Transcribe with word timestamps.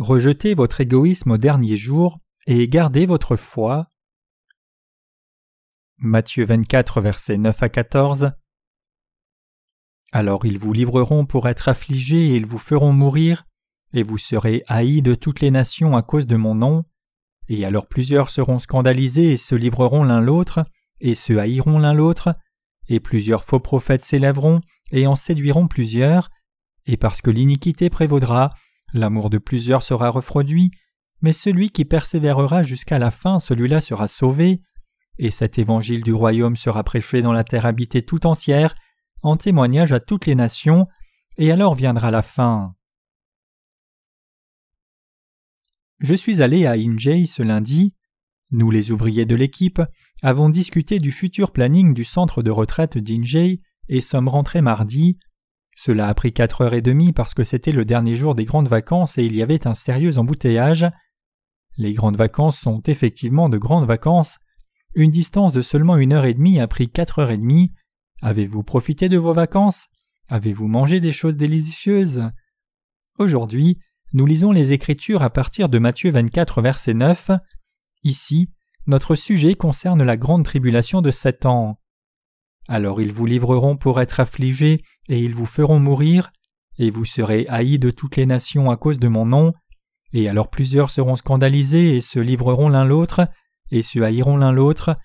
Rejetez 0.00 0.54
votre 0.54 0.80
égoïsme 0.80 1.32
au 1.32 1.36
dernier 1.36 1.76
jour 1.76 2.20
et 2.46 2.68
gardez 2.68 3.04
votre 3.04 3.36
foi. 3.36 3.90
Matthieu 5.98 6.46
24, 6.46 7.02
versets 7.02 7.36
9 7.36 7.62
à 7.62 7.68
14. 7.68 8.32
Alors 10.10 10.46
ils 10.46 10.58
vous 10.58 10.72
livreront 10.72 11.26
pour 11.26 11.50
être 11.50 11.68
affligés 11.68 12.30
et 12.30 12.36
ils 12.36 12.46
vous 12.46 12.56
feront 12.56 12.94
mourir, 12.94 13.44
et 13.92 14.02
vous 14.02 14.16
serez 14.16 14.64
haïs 14.68 15.02
de 15.02 15.14
toutes 15.14 15.40
les 15.40 15.50
nations 15.50 15.94
à 15.94 16.00
cause 16.00 16.26
de 16.26 16.36
mon 16.36 16.54
nom. 16.54 16.86
Et 17.48 17.66
alors 17.66 17.86
plusieurs 17.86 18.30
seront 18.30 18.58
scandalisés 18.58 19.32
et 19.32 19.36
se 19.36 19.54
livreront 19.54 20.02
l'un 20.02 20.22
l'autre, 20.22 20.64
et 21.00 21.14
se 21.14 21.34
haïront 21.34 21.78
l'un 21.78 21.92
l'autre, 21.92 22.34
et 22.88 23.00
plusieurs 23.00 23.44
faux 23.44 23.60
prophètes 23.60 24.02
s'élèveront 24.04 24.62
et 24.92 25.06
en 25.06 25.14
séduiront 25.14 25.68
plusieurs, 25.68 26.30
et 26.86 26.96
parce 26.96 27.20
que 27.20 27.28
l'iniquité 27.28 27.90
prévaudra, 27.90 28.54
l'amour 28.92 29.30
de 29.30 29.38
plusieurs 29.38 29.82
sera 29.82 30.10
refroidi, 30.10 30.70
mais 31.22 31.32
celui 31.32 31.70
qui 31.70 31.84
persévérera 31.84 32.62
jusqu'à 32.62 32.98
la 32.98 33.10
fin, 33.10 33.38
celui-là 33.38 33.80
sera 33.80 34.08
sauvé, 34.08 34.62
et 35.18 35.30
cet 35.30 35.58
évangile 35.58 36.02
du 36.02 36.12
royaume 36.12 36.56
sera 36.56 36.82
prêché 36.82 37.22
dans 37.22 37.32
la 37.32 37.44
terre 37.44 37.66
habitée 37.66 38.02
tout 38.02 38.26
entière, 38.26 38.74
en 39.22 39.36
témoignage 39.36 39.92
à 39.92 40.00
toutes 40.00 40.26
les 40.26 40.34
nations, 40.34 40.86
et 41.36 41.52
alors 41.52 41.74
viendra 41.74 42.10
la 42.10 42.22
fin. 42.22 42.74
Je 46.00 46.14
suis 46.14 46.40
allé 46.40 46.64
à 46.64 46.72
Injay 46.72 47.26
ce 47.26 47.42
lundi. 47.42 47.94
Nous, 48.50 48.70
les 48.70 48.90
ouvriers 48.90 49.26
de 49.26 49.34
l'équipe, 49.34 49.82
avons 50.22 50.48
discuté 50.48 50.98
du 50.98 51.12
futur 51.12 51.52
planning 51.52 51.92
du 51.92 52.04
centre 52.04 52.42
de 52.42 52.50
retraite 52.50 52.96
d'Injay 52.96 53.60
et 53.88 54.00
sommes 54.00 54.28
rentrés 54.28 54.62
mardi. 54.62 55.18
Cela 55.82 56.08
a 56.08 56.14
pris 56.14 56.34
quatre 56.34 56.60
heures 56.60 56.74
et 56.74 56.82
demie 56.82 57.14
parce 57.14 57.32
que 57.32 57.42
c'était 57.42 57.72
le 57.72 57.86
dernier 57.86 58.14
jour 58.14 58.34
des 58.34 58.44
grandes 58.44 58.68
vacances 58.68 59.16
et 59.16 59.24
il 59.24 59.34
y 59.34 59.42
avait 59.42 59.66
un 59.66 59.72
sérieux 59.72 60.18
embouteillage. 60.18 60.86
Les 61.78 61.94
grandes 61.94 62.18
vacances 62.18 62.60
sont 62.60 62.82
effectivement 62.82 63.48
de 63.48 63.56
grandes 63.56 63.86
vacances. 63.86 64.36
Une 64.94 65.10
distance 65.10 65.54
de 65.54 65.62
seulement 65.62 65.96
une 65.96 66.12
heure 66.12 66.26
et 66.26 66.34
demie 66.34 66.60
a 66.60 66.68
pris 66.68 66.90
quatre 66.90 67.20
heures 67.20 67.30
et 67.30 67.38
demie. 67.38 67.72
Avez-vous 68.20 68.62
profité 68.62 69.08
de 69.08 69.16
vos 69.16 69.32
vacances? 69.32 69.88
Avez-vous 70.28 70.68
mangé 70.68 71.00
des 71.00 71.12
choses 71.12 71.36
délicieuses? 71.36 72.24
Aujourd'hui, 73.18 73.78
nous 74.12 74.26
lisons 74.26 74.52
les 74.52 74.72
Écritures 74.72 75.22
à 75.22 75.30
partir 75.30 75.70
de 75.70 75.78
Matthieu 75.78 76.10
24, 76.10 76.60
verset 76.60 76.92
9. 76.92 77.30
Ici, 78.02 78.50
notre 78.86 79.14
sujet 79.14 79.54
concerne 79.54 80.02
la 80.02 80.18
grande 80.18 80.44
tribulation 80.44 81.00
de 81.00 81.10
sept 81.10 81.46
ans. 81.46 81.79
Alors 82.68 83.00
ils 83.00 83.12
vous 83.12 83.26
livreront 83.26 83.76
pour 83.76 84.00
être 84.00 84.20
affligés, 84.20 84.82
et 85.08 85.20
ils 85.20 85.34
vous 85.34 85.46
feront 85.46 85.80
mourir, 85.80 86.30
et 86.78 86.90
vous 86.90 87.04
serez 87.04 87.46
haïs 87.48 87.78
de 87.78 87.90
toutes 87.90 88.16
les 88.16 88.26
nations 88.26 88.70
à 88.70 88.76
cause 88.76 88.98
de 88.98 89.08
mon 89.08 89.26
nom, 89.26 89.52
et 90.12 90.28
alors 90.28 90.50
plusieurs 90.50 90.90
seront 90.90 91.16
scandalisés 91.16 91.96
et 91.96 92.00
se 92.00 92.18
livreront 92.18 92.68
l'un 92.68 92.84
l'autre, 92.84 93.28
et 93.70 93.82
se 93.82 94.00
haïront 94.00 94.36
l'un 94.36 94.52
l'autre, 94.52 94.96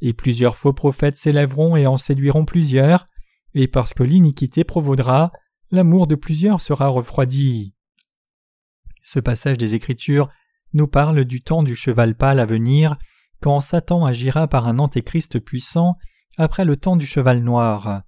et 0.00 0.12
plusieurs 0.12 0.56
faux 0.56 0.72
prophètes 0.72 1.18
s'élèveront 1.18 1.76
et 1.76 1.86
en 1.86 1.96
séduiront 1.96 2.44
plusieurs, 2.44 3.06
et 3.54 3.68
parce 3.68 3.94
que 3.94 4.02
l'iniquité 4.02 4.64
provaudra, 4.64 5.32
l'amour 5.70 6.06
de 6.06 6.14
plusieurs 6.14 6.60
sera 6.60 6.88
refroidi. 6.88 7.74
Ce 9.02 9.20
passage 9.20 9.58
des 9.58 9.74
Écritures 9.74 10.28
nous 10.72 10.86
parle 10.86 11.24
du 11.24 11.42
temps 11.42 11.62
du 11.62 11.74
cheval 11.74 12.14
pâle 12.14 12.40
à 12.40 12.44
venir, 12.44 12.96
quand 13.40 13.60
Satan 13.60 14.04
agira 14.04 14.48
par 14.48 14.66
un 14.66 14.78
antéchrist 14.78 15.38
puissant 15.38 15.96
après 16.38 16.64
le 16.64 16.76
temps 16.76 16.96
du 16.96 17.06
cheval 17.06 17.42
noir. 17.42 18.02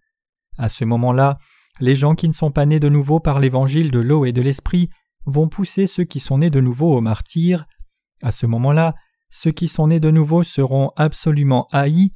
À 0.57 0.69
ce 0.69 0.85
moment-là, 0.85 1.39
les 1.81 1.95
gens 1.95 2.15
qui 2.15 2.29
ne 2.29 2.33
sont 2.33 2.51
pas 2.51 2.65
nés 2.65 2.81
de 2.81 2.89
nouveau 2.89 3.21
par 3.21 3.41
l'évangile 3.41 3.91
de 3.91 3.99
l'eau 3.99 4.25
et 4.25 4.33
de 4.33 4.41
l'esprit 4.41 4.89
vont 5.27 5.49
pousser 5.49 5.87
ceux 5.87 6.05
qui 6.05 6.21
sont 6.21 6.39
nés 6.39 6.51
de 6.51 6.61
nouveau 6.61 6.97
au 6.97 7.01
martyr. 7.01 7.67
À 8.23 8.31
ce 8.31 8.47
moment-là, 8.47 8.95
ceux 9.31 9.51
qui 9.51 9.69
sont 9.69 9.89
nés 9.89 10.01
de 10.01 10.11
nouveau 10.11 10.43
seront 10.43 10.93
absolument 10.97 11.69
haïs 11.73 12.13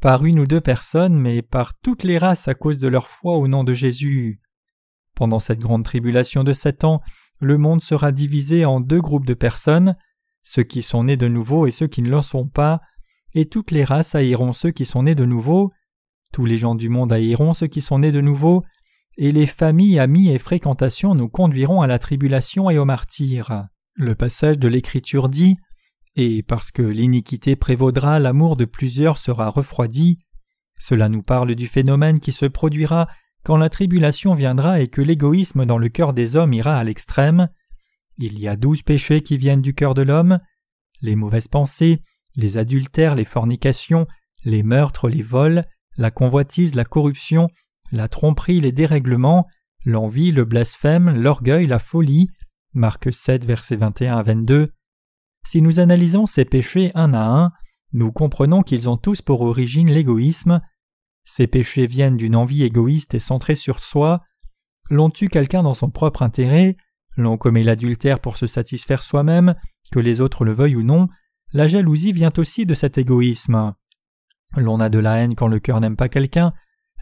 par 0.00 0.24
une 0.24 0.38
ou 0.40 0.46
deux 0.46 0.60
personnes, 0.60 1.16
mais 1.16 1.42
par 1.42 1.74
toutes 1.78 2.04
les 2.04 2.18
races 2.18 2.48
à 2.48 2.54
cause 2.54 2.78
de 2.78 2.88
leur 2.88 3.08
foi 3.08 3.36
au 3.36 3.48
nom 3.48 3.64
de 3.64 3.74
Jésus. 3.74 4.40
Pendant 5.14 5.40
cette 5.40 5.58
grande 5.58 5.84
tribulation 5.84 6.44
de 6.44 6.52
sept 6.52 6.84
ans, 6.84 7.00
le 7.40 7.58
monde 7.58 7.82
sera 7.82 8.12
divisé 8.12 8.64
en 8.64 8.80
deux 8.80 9.00
groupes 9.00 9.26
de 9.26 9.34
personnes, 9.34 9.96
ceux 10.42 10.62
qui 10.62 10.82
sont 10.82 11.04
nés 11.04 11.16
de 11.16 11.28
nouveau 11.28 11.66
et 11.66 11.70
ceux 11.70 11.86
qui 11.86 12.02
ne 12.02 12.10
le 12.10 12.22
sont 12.22 12.46
pas, 12.46 12.80
et 13.34 13.46
toutes 13.46 13.70
les 13.70 13.84
races 13.84 14.14
haïront 14.14 14.52
ceux 14.52 14.70
qui 14.70 14.84
sont 14.84 15.04
nés 15.04 15.14
de 15.14 15.24
nouveau, 15.24 15.72
tous 16.32 16.44
les 16.44 16.58
gens 16.58 16.74
du 16.74 16.88
monde 16.88 17.12
haïront 17.12 17.54
ceux 17.54 17.66
qui 17.66 17.80
sont 17.80 18.00
nés 18.00 18.12
de 18.12 18.20
nouveau, 18.20 18.64
et 19.16 19.32
les 19.32 19.46
familles, 19.46 19.98
amis 19.98 20.30
et 20.30 20.38
fréquentations 20.38 21.14
nous 21.14 21.28
conduiront 21.28 21.82
à 21.82 21.86
la 21.86 21.98
tribulation 21.98 22.70
et 22.70 22.78
au 22.78 22.84
martyr. 22.84 23.66
Le 23.94 24.14
passage 24.14 24.58
de 24.58 24.68
l'Écriture 24.68 25.28
dit 25.28 25.56
Et 26.16 26.42
parce 26.42 26.70
que 26.70 26.82
l'iniquité 26.82 27.56
prévaudra, 27.56 28.18
l'amour 28.18 28.56
de 28.56 28.64
plusieurs 28.64 29.18
sera 29.18 29.50
refroidi. 29.50 30.18
Cela 30.78 31.08
nous 31.08 31.22
parle 31.22 31.54
du 31.54 31.66
phénomène 31.66 32.20
qui 32.20 32.32
se 32.32 32.46
produira 32.46 33.08
quand 33.44 33.56
la 33.56 33.68
tribulation 33.68 34.34
viendra 34.34 34.80
et 34.80 34.88
que 34.88 35.02
l'égoïsme 35.02 35.66
dans 35.66 35.78
le 35.78 35.88
cœur 35.88 36.12
des 36.12 36.36
hommes 36.36 36.52
ira 36.52 36.78
à 36.78 36.84
l'extrême. 36.84 37.48
Il 38.18 38.38
y 38.38 38.48
a 38.48 38.56
douze 38.56 38.82
péchés 38.82 39.22
qui 39.22 39.36
viennent 39.36 39.62
du 39.62 39.74
cœur 39.74 39.94
de 39.94 40.02
l'homme 40.02 40.38
les 41.02 41.16
mauvaises 41.16 41.48
pensées, 41.48 42.02
les 42.40 42.56
adultères, 42.56 43.14
les 43.14 43.24
fornications, 43.24 44.06
les 44.44 44.62
meurtres, 44.62 45.08
les 45.08 45.22
vols, 45.22 45.64
la 45.96 46.10
convoitise, 46.10 46.74
la 46.74 46.84
corruption, 46.84 47.48
la 47.92 48.08
tromperie, 48.08 48.60
les 48.60 48.72
dérèglements, 48.72 49.46
l'envie, 49.84 50.32
le 50.32 50.44
blasphème, 50.44 51.20
l'orgueil, 51.20 51.66
la 51.66 51.78
folie. 51.78 52.28
Marc 52.72 53.12
7, 53.12 53.44
versets 53.44 53.76
21 53.76 54.16
à 54.16 54.22
22. 54.22 54.72
Si 55.44 55.62
nous 55.62 55.80
analysons 55.80 56.26
ces 56.26 56.44
péchés 56.44 56.92
un 56.94 57.12
à 57.14 57.22
un, 57.22 57.52
nous 57.92 58.12
comprenons 58.12 58.62
qu'ils 58.62 58.88
ont 58.88 58.96
tous 58.96 59.22
pour 59.22 59.40
origine 59.40 59.90
l'égoïsme. 59.90 60.60
Ces 61.24 61.46
péchés 61.46 61.86
viennent 61.86 62.16
d'une 62.16 62.36
envie 62.36 62.62
égoïste 62.62 63.14
et 63.14 63.18
centrée 63.18 63.56
sur 63.56 63.82
soi. 63.82 64.20
L'on 64.88 65.10
tue 65.10 65.28
quelqu'un 65.28 65.62
dans 65.62 65.74
son 65.74 65.90
propre 65.90 66.22
intérêt, 66.22 66.76
l'on 67.16 67.36
commet 67.36 67.62
l'adultère 67.62 68.20
pour 68.20 68.36
se 68.36 68.46
satisfaire 68.46 69.02
soi-même, 69.02 69.54
que 69.90 69.98
les 69.98 70.20
autres 70.20 70.44
le 70.44 70.52
veuillent 70.52 70.76
ou 70.76 70.82
non, 70.82 71.08
la 71.52 71.66
jalousie 71.66 72.12
vient 72.12 72.32
aussi 72.36 72.66
de 72.66 72.74
cet 72.74 72.98
égoïsme. 72.98 73.74
L'on 74.56 74.80
a 74.80 74.88
de 74.88 74.98
la 74.98 75.16
haine 75.16 75.34
quand 75.34 75.48
le 75.48 75.60
cœur 75.60 75.80
n'aime 75.80 75.96
pas 75.96 76.08
quelqu'un, 76.08 76.52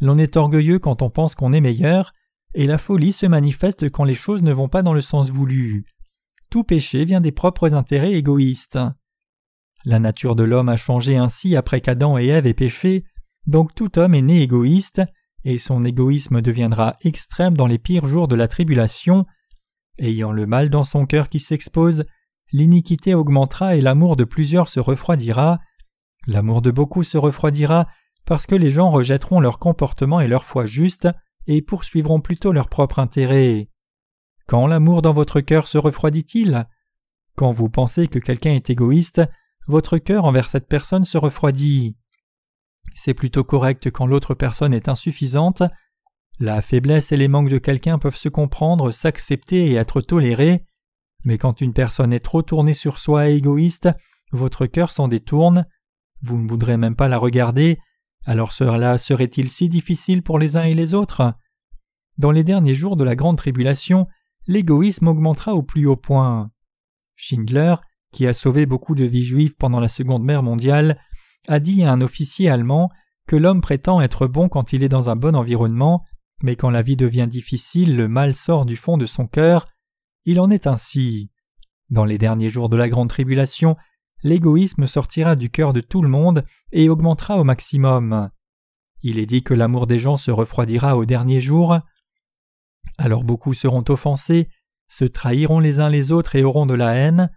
l'on 0.01 0.19
est 0.19 0.37
orgueilleux 0.37 0.79
quand 0.79 1.03
on 1.03 1.11
pense 1.11 1.35
qu'on 1.35 1.53
est 1.53 1.61
meilleur, 1.61 2.13
et 2.55 2.67
la 2.67 2.79
folie 2.79 3.13
se 3.13 3.27
manifeste 3.27 3.91
quand 3.91 4.05
les 4.05 4.15
choses 4.15 4.43
ne 4.43 4.53
vont 4.53 4.69
pas 4.69 4.83
dans 4.83 4.95
le 4.95 5.01
sens 5.01 5.31
voulu. 5.31 5.87
Tout 6.51 6.65
péché 6.65 7.05
vient 7.05 7.21
des 7.21 7.33
propres 7.33 7.75
intérêts 7.75 8.15
égoïstes. 8.15 8.79
La 9.85 9.99
nature 9.99 10.35
de 10.35 10.45
l'homme 10.45 10.69
a 10.69 10.77
changé 10.77 11.17
ainsi 11.17 11.57
après 11.57 11.81
qu'Adam 11.81 12.19
et 12.19 12.27
Ève 12.27 12.47
aient 12.47 12.55
péché, 12.55 13.05
donc 13.47 13.75
tout 13.75 13.99
homme 13.99 14.15
est 14.15 14.23
né 14.23 14.43
égoïste, 14.43 15.03
et 15.45 15.59
son 15.59 15.85
égoïsme 15.85 16.43
deviendra 16.43 16.97
extrême 17.03 17.57
dans 17.57 17.67
les 17.67 17.79
pires 17.79 18.07
jours 18.07 18.29
de 18.29 18.35
la 18.35 18.49
tribulation, 18.49 19.25
Ayant 20.01 20.31
le 20.31 20.47
mal 20.47 20.71
dans 20.71 20.85
son 20.85 21.07
cœur 21.07 21.29
qui 21.29 21.41
s'expose, 21.41 22.05
l'iniquité 22.53 23.15
augmentera 23.15 23.77
et 23.77 23.81
l'amour 23.81 24.17
de 24.17 24.25
plusieurs 24.25 24.69
se 24.69 24.81
refroidira. 24.81 25.59
L'amour 26.27 26.63
de 26.63 26.71
beaucoup 26.71 27.05
se 27.05 27.19
refroidira 27.19 27.87
parce 28.25 28.47
que 28.47 28.55
les 28.55 28.71
gens 28.71 28.91
rejetteront 28.91 29.41
leur 29.41 29.59
comportement 29.59 30.21
et 30.21 30.29
leur 30.29 30.45
foi 30.45 30.67
juste 30.67 31.09
et 31.47 31.63
poursuivront 31.63 32.21
plutôt 32.21 32.53
leur 32.53 32.69
propre 32.69 32.99
intérêt. 32.99 33.71
Quand 34.47 34.67
l'amour 34.67 35.03
dans 35.03 35.13
votre 35.13 35.41
cœur 35.41 35.67
se 35.67 35.79
refroidit-il? 35.79 36.67
Quand 37.37 37.53
vous 37.53 37.69
pensez 37.69 38.09
que 38.09 38.19
quelqu'un 38.19 38.53
est 38.53 38.71
égoïste, 38.71 39.23
votre 39.67 39.99
cœur 39.99 40.25
envers 40.25 40.49
cette 40.49 40.67
personne 40.67 41.05
se 41.05 41.19
refroidit. 41.19 41.97
C'est 42.95 43.15
plutôt 43.15 43.45
correct 43.45 43.91
quand 43.91 44.07
l'autre 44.07 44.35
personne 44.35 44.75
est 44.75 44.89
insuffisante, 44.89 45.63
la 46.41 46.63
faiblesse 46.63 47.13
et 47.13 47.17
les 47.17 47.29
manques 47.29 47.51
de 47.51 47.59
quelqu'un 47.59 47.99
peuvent 47.99 48.17
se 48.17 48.29
comprendre, 48.29 48.91
s'accepter 48.93 49.71
et 49.71 49.75
être 49.75 50.01
tolérés, 50.01 50.61
mais 51.25 51.39
quand 51.39 51.61
une 51.61 51.73
personne 51.73 52.13
est 52.13 52.21
trop 52.21 52.43
tournée 52.43 52.75
sur 52.75 52.99
soi 52.99 53.29
et 53.29 53.37
égoïste, 53.37 53.89
votre 54.33 54.67
cœur 54.67 54.91
s'en 54.91 55.09
détourne, 55.09 55.67
vous 56.21 56.37
ne 56.39 56.49
voudrez 56.49 56.77
même 56.77 56.97
pas 56.97 57.09
la 57.09 57.19
regarder, 57.19 57.79
alors 58.25 58.53
cela 58.53 58.99
serait-il 58.99 59.51
si 59.51 59.69
difficile 59.69 60.23
pour 60.23 60.39
les 60.39 60.57
uns 60.57 60.65
et 60.65 60.75
les 60.75 60.95
autres? 60.95 61.35
Dans 62.19 62.31
les 62.31 62.45
derniers 62.45 62.75
jours 62.75 62.97
de 62.97 63.05
la 63.05 63.17
grande 63.17 63.39
tribulation, 63.39 64.07
l'égoïsme 64.47 65.09
augmentera 65.09 65.55
au 65.55 65.63
plus 65.63 65.87
haut 65.87 65.97
point. 65.97 66.51
Schindler, 67.17 67.77
qui 68.13 68.27
a 68.27 68.33
sauvé 68.33 68.67
beaucoup 68.67 68.95
de 68.95 69.05
vies 69.05 69.25
juives 69.25 69.55
pendant 69.59 69.81
la 69.81 69.89
Seconde 69.89 70.27
Guerre 70.27 70.43
mondiale, 70.43 70.99
a 71.47 71.61
dit 71.61 71.85
à 71.85 71.93
un 71.93 72.01
officier 72.01 72.49
allemand 72.49 72.91
que 73.27 73.37
l'homme 73.37 73.61
prétend 73.61 74.01
être 74.01 74.27
bon 74.27 74.49
quand 74.49 74.73
il 74.73 74.83
est 74.83 74.89
dans 74.89 75.11
un 75.11 75.17
bon 75.17 75.37
environnement, 75.37 76.05
mais 76.43 76.57
quand 76.57 76.71
la 76.71 76.83
vie 76.83 76.97
devient 76.97 77.29
difficile, 77.29 77.97
le 77.97 78.09
mal 78.09 78.35
sort 78.35 78.65
du 78.65 78.77
fond 78.77 78.97
de 78.97 79.07
son 79.07 79.27
cœur. 79.27 79.69
Il 80.31 80.41
en 80.41 80.51
est 80.51 80.67
ainsi. 80.67 81.31
Dans 81.89 82.05
les 82.05 82.19
derniers 82.19 82.51
jours 82.51 82.69
de 82.69 82.77
la 82.77 82.91
grande 82.91 83.09
tribulation, 83.09 83.77
l'égoïsme 84.23 84.87
sortira 84.87 85.37
du 85.37 85.49
cœur 85.49 85.73
de 85.73 85.81
tout 85.81 86.03
le 86.03 86.11
monde 86.11 86.45
et 86.71 86.91
augmentera 86.91 87.39
au 87.39 87.45
maximum. 87.45 88.29
Il 89.01 89.19
est 89.19 89.25
dit 89.25 89.43
que 89.43 89.55
l'amour 89.55 89.87
des 89.87 89.99
gens 89.99 90.19
se 90.19 90.31
refroidira 90.31 90.99
au 90.99 91.07
dernier 91.07 91.41
jour. 91.41 91.79
Alors 92.99 93.25
beaucoup 93.25 93.55
seront 93.55 93.85
offensés, 93.89 94.49
se 94.91 95.07
trahiront 95.07 95.61
les 95.61 95.81
uns 95.81 95.89
les 95.89 96.13
autres 96.13 96.37
et 96.37 96.45
auront 96.45 96.67
de 96.67 96.75
la 96.75 96.93
haine, 96.95 97.31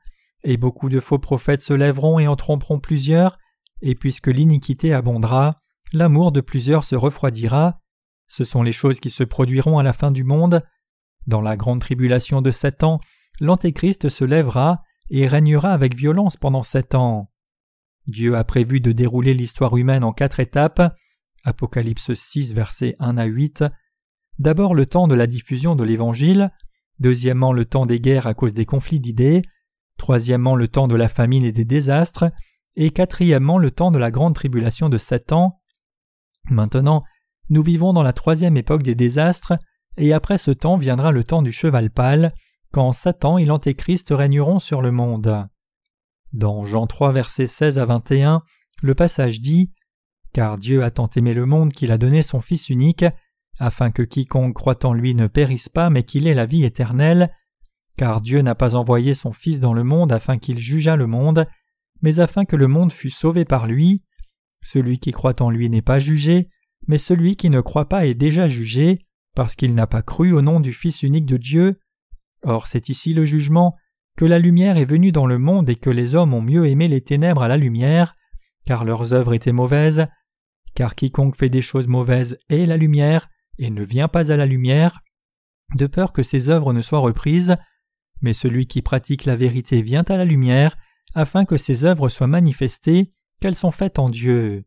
et 0.44 0.58
beaucoup 0.58 0.90
de 0.90 1.00
faux 1.00 1.18
prophètes 1.18 1.62
se 1.62 1.74
lèveront 1.74 2.20
et 2.20 2.28
en 2.28 2.36
tromperont 2.36 2.82
plusieurs, 2.82 3.38
et 3.82 3.96
puisque 3.96 4.28
l'iniquité 4.28 4.94
abondera, 4.94 5.62
l'amour 5.94 6.34
de 6.34 6.42
plusieurs 6.42 6.84
se 6.84 6.98
refroidira. 6.98 7.80
Ce 8.28 8.44
sont 8.44 8.64
les 8.64 8.74
choses 8.74 9.00
qui 9.00 9.12
se 9.12 9.24
produiront 9.24 9.80
à 9.80 9.84
la 9.84 9.94
fin 9.94 10.12
du 10.12 10.26
monde. 10.26 10.62
Dans 11.28 11.42
la 11.42 11.56
grande 11.56 11.82
tribulation 11.82 12.42
de 12.42 12.52
sept 12.52 12.84
ans, 12.84 13.00
l'Antéchrist 13.40 14.10
se 14.10 14.24
lèvera 14.24 14.82
et 15.10 15.28
régnera 15.28 15.74
avec 15.74 15.96
violence 15.96 16.38
pendant 16.38 16.64
sept 16.64 16.96
ans. 16.96 17.26
Dieu 18.08 18.36
a 18.36 18.44
prévu 18.44 18.80
de 18.80 18.92
dérouler 18.92 19.34
l'histoire 19.34 19.78
humaine 19.78 20.04
en 20.04 20.14
quatre 20.14 20.40
étapes. 20.40 20.96
Apocalypse 21.44 22.14
6, 22.14 22.54
versets 22.54 22.96
1 23.00 23.18
à 23.18 23.26
8. 23.26 23.64
D'abord 24.40 24.74
le 24.74 24.86
temps 24.86 25.08
de 25.08 25.16
la 25.16 25.28
diffusion 25.28 25.76
de 25.76 25.84
l'Évangile, 25.84 26.48
deuxièmement 27.00 27.54
le 27.54 27.66
temps 27.66 27.86
des 27.86 28.00
guerres 28.00 28.28
à 28.28 28.34
cause 28.34 28.54
des 28.54 28.66
conflits 28.66 29.00
d'idées, 29.00 29.42
troisièmement 29.98 30.56
le 30.56 30.68
temps 30.68 30.88
de 30.88 30.96
la 30.96 31.10
famine 31.10 31.44
et 31.44 31.52
des 31.52 31.66
désastres, 31.66 32.26
et 32.76 32.92
quatrièmement 32.92 33.58
le 33.58 33.70
temps 33.70 33.92
de 33.92 34.00
la 34.00 34.12
grande 34.12 34.34
tribulation 34.34 34.90
de 34.90 34.98
sept 34.98 35.32
ans. 35.32 35.62
Maintenant, 36.50 37.04
nous 37.50 37.62
vivons 37.62 37.94
dans 37.94 38.04
la 38.04 38.14
troisième 38.14 38.58
époque 38.58 38.84
des 38.84 38.96
désastres, 38.96 39.54
et 39.98 40.14
après 40.14 40.38
ce 40.38 40.52
temps 40.52 40.78
viendra 40.78 41.12
le 41.12 41.24
temps 41.24 41.42
du 41.42 41.52
cheval 41.52 41.90
pâle, 41.90 42.32
quand 42.72 42.92
Satan 42.94 43.38
et 43.38 43.46
l'Antéchrist 43.46 44.08
régneront 44.12 44.60
sur 44.60 44.82
le 44.82 44.92
monde. 44.92 45.48
Dans 46.34 46.64
Jean 46.64 46.88
3 46.88 47.12
versets 47.12 47.48
16 47.48 47.80
à 47.80 47.86
21, 47.86 48.44
le 48.82 48.96
passage 48.96 49.42
dit 49.42 49.72
Car 50.34 50.58
Dieu 50.58 50.84
a 50.84 50.90
tant 50.90 51.10
aimé 51.16 51.34
le 51.34 51.46
monde 51.46 51.74
qu'il 51.74 51.92
a 51.92 51.98
donné 51.98 52.24
son 52.24 52.40
Fils 52.40 52.70
unique, 52.70 53.06
afin 53.60 53.92
que 53.92 54.02
quiconque 54.02 54.56
croit 54.56 54.86
en 54.86 54.94
lui 54.94 55.14
ne 55.14 55.28
périsse 55.28 55.70
pas, 55.70 55.90
mais 55.90 56.04
qu'il 56.04 56.28
ait 56.28 56.34
la 56.34 56.46
vie 56.46 56.64
éternelle. 56.64 57.30
Car 57.98 58.22
Dieu 58.22 58.42
n'a 58.42 58.56
pas 58.56 58.76
envoyé 58.76 59.14
son 59.14 59.34
Fils 59.34 59.60
dans 59.60 59.74
le 59.74 59.84
monde 59.84 60.14
afin 60.14 60.38
qu'il 60.38 60.58
jugeât 60.58 60.96
le 60.96 61.06
monde, 61.06 61.46
mais 62.02 62.20
afin 62.20 62.46
que 62.46 62.56
le 62.56 62.68
monde 62.68 62.94
fût 62.94 63.10
sauvé 63.10 63.44
par 63.46 63.68
lui. 63.68 64.02
Celui 64.64 65.00
qui 65.00 65.12
croit 65.12 65.42
en 65.42 65.50
lui 65.50 65.70
n'est 65.70 65.82
pas 65.82 66.00
jugé, 66.00 66.50
mais 66.88 66.98
celui 66.98 67.36
qui 67.36 67.50
ne 67.50 67.62
croit 67.62 67.90
pas 67.90 68.06
est 68.08 68.14
déjà 68.14 68.48
jugé, 68.48 69.02
parce 69.36 69.56
qu'il 69.56 69.74
n'a 69.74 69.88
pas 69.88 70.02
cru 70.02 70.34
au 70.34 70.42
nom 70.42 70.60
du 70.60 70.74
Fils 70.74 71.04
unique 71.04 71.26
de 71.26 71.38
Dieu. 71.38 71.80
Or 72.44 72.68
c'est 72.68 72.90
ici 72.90 73.14
le 73.14 73.26
jugement, 73.26 73.76
que 74.18 74.26
la 74.26 74.40
lumière 74.40 74.78
est 74.78 74.86
venue 74.86 75.12
dans 75.12 75.26
le 75.26 75.38
monde 75.38 75.70
et 75.70 75.76
que 75.76 75.90
les 75.90 76.16
hommes 76.16 76.34
ont 76.34 76.42
mieux 76.42 76.68
aimé 76.68 76.88
les 76.88 77.02
ténèbres 77.02 77.44
à 77.44 77.48
la 77.48 77.58
lumière, 77.58 78.16
car 78.66 78.84
leurs 78.86 79.14
œuvres 79.14 79.34
étaient 79.34 79.52
mauvaises, 79.52 80.06
car 80.76 80.96
quiconque 80.96 81.36
fait 81.36 81.50
des 81.50 81.62
choses 81.62 81.88
mauvaises 81.88 82.38
est 82.50 82.66
la 82.66 82.78
lumière, 82.78 83.30
et 83.58 83.70
ne 83.70 83.84
vient 83.84 84.08
pas 84.08 84.32
à 84.32 84.38
la 84.38 84.46
lumière, 84.46 85.00
de 85.76 85.88
peur 85.88 86.14
que 86.14 86.24
ses 86.24 86.50
œuvres 86.50 86.74
ne 86.74 86.82
soient 86.82 87.00
reprises, 87.00 87.56
mais 88.22 88.34
celui 88.34 88.68
qui 88.68 88.82
pratique 88.82 89.26
la 89.26 89.36
vérité 89.36 89.82
vient 89.82 90.04
à 90.08 90.18
la 90.18 90.26
lumière, 90.26 90.78
afin 91.14 91.46
que 91.46 91.58
ses 91.58 91.86
œuvres 91.86 92.10
soient 92.10 92.28
manifestées, 92.28 93.08
qu'elles 93.40 93.56
sont 93.56 93.72
faites 93.72 94.00
en 94.00 94.10
Dieu. 94.10 94.66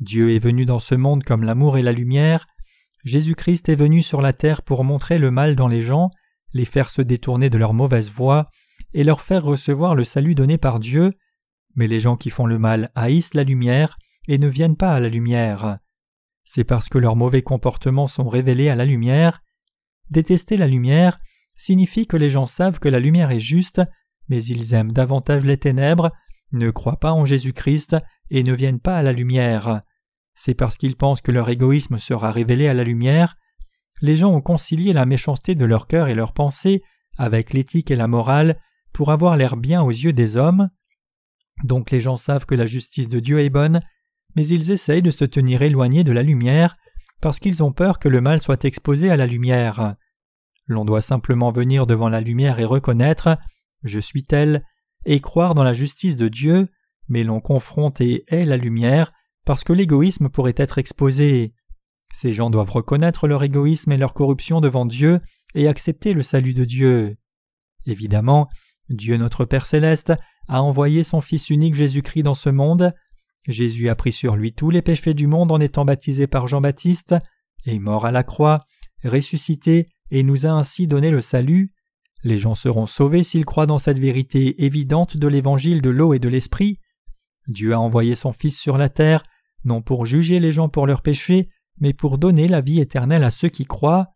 Dieu 0.00 0.34
est 0.34 0.38
venu 0.38 0.66
dans 0.66 0.80
ce 0.80 0.94
monde 0.94 1.22
comme 1.24 1.44
l'amour 1.44 1.78
et 1.78 1.82
la 1.82 1.92
lumière, 1.92 2.46
Jésus-Christ 3.04 3.68
est 3.68 3.74
venu 3.74 4.02
sur 4.02 4.22
la 4.22 4.32
terre 4.32 4.62
pour 4.62 4.82
montrer 4.84 5.18
le 5.18 5.30
mal 5.30 5.56
dans 5.56 5.68
les 5.68 5.82
gens, 5.82 6.10
les 6.52 6.64
faire 6.64 6.90
se 6.90 7.02
détourner 7.02 7.50
de 7.50 7.58
leur 7.58 7.74
mauvaise 7.74 8.10
voie, 8.10 8.44
et 8.94 9.04
leur 9.04 9.20
faire 9.20 9.44
recevoir 9.44 9.94
le 9.94 10.04
salut 10.04 10.34
donné 10.34 10.56
par 10.56 10.80
Dieu, 10.80 11.12
mais 11.74 11.88
les 11.88 12.00
gens 12.00 12.16
qui 12.16 12.30
font 12.30 12.46
le 12.46 12.58
mal 12.58 12.90
haïssent 12.94 13.34
la 13.34 13.44
lumière 13.44 13.98
et 14.28 14.38
ne 14.38 14.48
viennent 14.48 14.76
pas 14.76 14.94
à 14.94 15.00
la 15.00 15.08
lumière. 15.08 15.78
C'est 16.44 16.64
parce 16.64 16.88
que 16.88 16.98
leurs 16.98 17.16
mauvais 17.16 17.42
comportements 17.42 18.06
sont 18.06 18.28
révélés 18.28 18.68
à 18.68 18.76
la 18.76 18.84
lumière. 18.84 19.42
Détester 20.10 20.56
la 20.56 20.68
lumière 20.68 21.18
signifie 21.56 22.06
que 22.06 22.16
les 22.16 22.30
gens 22.30 22.46
savent 22.46 22.78
que 22.78 22.88
la 22.88 23.00
lumière 23.00 23.30
est 23.30 23.40
juste, 23.40 23.82
mais 24.28 24.42
ils 24.44 24.74
aiment 24.74 24.92
davantage 24.92 25.44
les 25.44 25.58
ténèbres, 25.58 26.10
ne 26.52 26.70
croient 26.70 27.00
pas 27.00 27.12
en 27.12 27.24
Jésus-Christ 27.24 27.96
et 28.30 28.42
ne 28.42 28.54
viennent 28.54 28.80
pas 28.80 28.96
à 28.96 29.02
la 29.02 29.12
lumière. 29.12 29.82
C'est 30.34 30.54
parce 30.54 30.76
qu'ils 30.76 30.96
pensent 30.96 31.20
que 31.20 31.32
leur 31.32 31.48
égoïsme 31.48 31.98
sera 31.98 32.32
révélé 32.32 32.68
à 32.68 32.74
la 32.74 32.84
lumière. 32.84 33.36
Les 34.00 34.16
gens 34.16 34.32
ont 34.32 34.40
concilié 34.40 34.92
la 34.92 35.06
méchanceté 35.06 35.54
de 35.54 35.64
leur 35.64 35.86
cœur 35.86 36.08
et 36.08 36.14
leurs 36.14 36.32
pensées 36.32 36.82
avec 37.16 37.52
l'éthique 37.52 37.90
et 37.90 37.96
la 37.96 38.08
morale 38.08 38.56
pour 38.92 39.10
avoir 39.10 39.36
l'air 39.36 39.56
bien 39.56 39.82
aux 39.82 39.90
yeux 39.90 40.12
des 40.12 40.36
hommes. 40.36 40.68
Donc 41.62 41.90
les 41.90 42.00
gens 42.00 42.16
savent 42.16 42.46
que 42.46 42.54
la 42.54 42.66
justice 42.66 43.08
de 43.08 43.20
Dieu 43.20 43.40
est 43.40 43.50
bonne, 43.50 43.80
mais 44.34 44.46
ils 44.46 44.72
essayent 44.72 45.02
de 45.02 45.12
se 45.12 45.24
tenir 45.24 45.62
éloignés 45.62 46.04
de 46.04 46.12
la 46.12 46.22
lumière 46.22 46.76
parce 47.22 47.38
qu'ils 47.38 47.62
ont 47.62 47.72
peur 47.72 47.98
que 47.98 48.08
le 48.08 48.20
mal 48.20 48.42
soit 48.42 48.64
exposé 48.64 49.10
à 49.10 49.16
la 49.16 49.26
lumière. 49.26 49.94
L'on 50.66 50.84
doit 50.84 51.00
simplement 51.00 51.52
venir 51.52 51.86
devant 51.86 52.08
la 52.08 52.20
lumière 52.20 52.58
et 52.58 52.64
reconnaître 52.64 53.36
Je 53.82 54.00
suis 54.00 54.24
tel 54.24 54.62
et 55.04 55.20
croire 55.20 55.54
dans 55.54 55.64
la 55.64 55.74
justice 55.74 56.16
de 56.16 56.28
Dieu, 56.28 56.68
mais 57.08 57.22
l'on 57.22 57.40
confronte 57.40 58.00
et 58.00 58.24
hait 58.28 58.44
la 58.44 58.56
lumière 58.56 59.12
parce 59.44 59.64
que 59.64 59.72
l'égoïsme 59.72 60.28
pourrait 60.28 60.54
être 60.56 60.78
exposé. 60.78 61.52
Ces 62.12 62.32
gens 62.32 62.50
doivent 62.50 62.70
reconnaître 62.70 63.26
leur 63.26 63.42
égoïsme 63.42 63.92
et 63.92 63.96
leur 63.96 64.14
corruption 64.14 64.60
devant 64.60 64.86
Dieu 64.86 65.20
et 65.54 65.68
accepter 65.68 66.12
le 66.12 66.22
salut 66.22 66.54
de 66.54 66.64
Dieu. 66.64 67.16
Évidemment, 67.86 68.48
Dieu 68.88 69.16
notre 69.16 69.44
Père 69.44 69.66
céleste 69.66 70.12
a 70.48 70.62
envoyé 70.62 71.04
son 71.04 71.20
Fils 71.20 71.50
unique 71.50 71.74
Jésus-Christ 71.74 72.22
dans 72.22 72.34
ce 72.34 72.50
monde. 72.50 72.90
Jésus 73.48 73.88
a 73.88 73.94
pris 73.94 74.12
sur 74.12 74.36
lui 74.36 74.52
tous 74.52 74.70
les 74.70 74.82
péchés 74.82 75.14
du 75.14 75.26
monde 75.26 75.52
en 75.52 75.60
étant 75.60 75.84
baptisé 75.84 76.26
par 76.26 76.46
Jean-Baptiste, 76.46 77.14
est 77.66 77.78
mort 77.78 78.06
à 78.06 78.12
la 78.12 78.22
croix, 78.22 78.64
ressuscité 79.04 79.86
et 80.10 80.22
nous 80.22 80.46
a 80.46 80.50
ainsi 80.50 80.86
donné 80.86 81.10
le 81.10 81.20
salut. 81.20 81.68
Les 82.22 82.38
gens 82.38 82.54
seront 82.54 82.86
sauvés 82.86 83.22
s'ils 83.22 83.44
croient 83.44 83.66
dans 83.66 83.78
cette 83.78 83.98
vérité 83.98 84.64
évidente 84.64 85.16
de 85.16 85.26
l'évangile 85.26 85.82
de 85.82 85.90
l'eau 85.90 86.14
et 86.14 86.18
de 86.18 86.28
l'esprit. 86.28 86.78
Dieu 87.48 87.74
a 87.74 87.80
envoyé 87.80 88.14
son 88.14 88.32
Fils 88.32 88.58
sur 88.58 88.78
la 88.78 88.88
terre 88.88 89.22
non 89.64 89.82
pour 89.82 90.06
juger 90.06 90.40
les 90.40 90.52
gens 90.52 90.68
pour 90.68 90.86
leurs 90.86 91.02
péchés, 91.02 91.48
mais 91.80 91.92
pour 91.92 92.18
donner 92.18 92.48
la 92.48 92.60
vie 92.60 92.80
éternelle 92.80 93.24
à 93.24 93.30
ceux 93.30 93.48
qui 93.48 93.64
croient. 93.64 94.08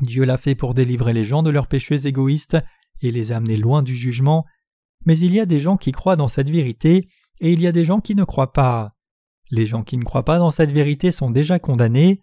Dieu 0.00 0.24
l'a 0.24 0.36
fait 0.36 0.54
pour 0.54 0.74
délivrer 0.74 1.12
les 1.12 1.24
gens 1.24 1.42
de 1.42 1.50
leurs 1.50 1.68
péchés 1.68 2.06
égoïstes 2.06 2.56
et 3.02 3.12
les 3.12 3.32
amener 3.32 3.56
loin 3.56 3.82
du 3.82 3.94
jugement, 3.94 4.46
mais 5.04 5.18
il 5.18 5.34
y 5.34 5.40
a 5.40 5.46
des 5.46 5.58
gens 5.58 5.76
qui 5.76 5.92
croient 5.92 6.16
dans 6.16 6.28
cette 6.28 6.50
vérité 6.50 7.08
et 7.40 7.52
il 7.52 7.60
y 7.60 7.66
a 7.66 7.72
des 7.72 7.84
gens 7.84 8.00
qui 8.00 8.14
ne 8.14 8.24
croient 8.24 8.52
pas. 8.52 8.94
Les 9.50 9.66
gens 9.66 9.82
qui 9.82 9.98
ne 9.98 10.04
croient 10.04 10.24
pas 10.24 10.38
dans 10.38 10.50
cette 10.50 10.72
vérité 10.72 11.12
sont 11.12 11.30
déjà 11.30 11.58
condamnés, 11.58 12.18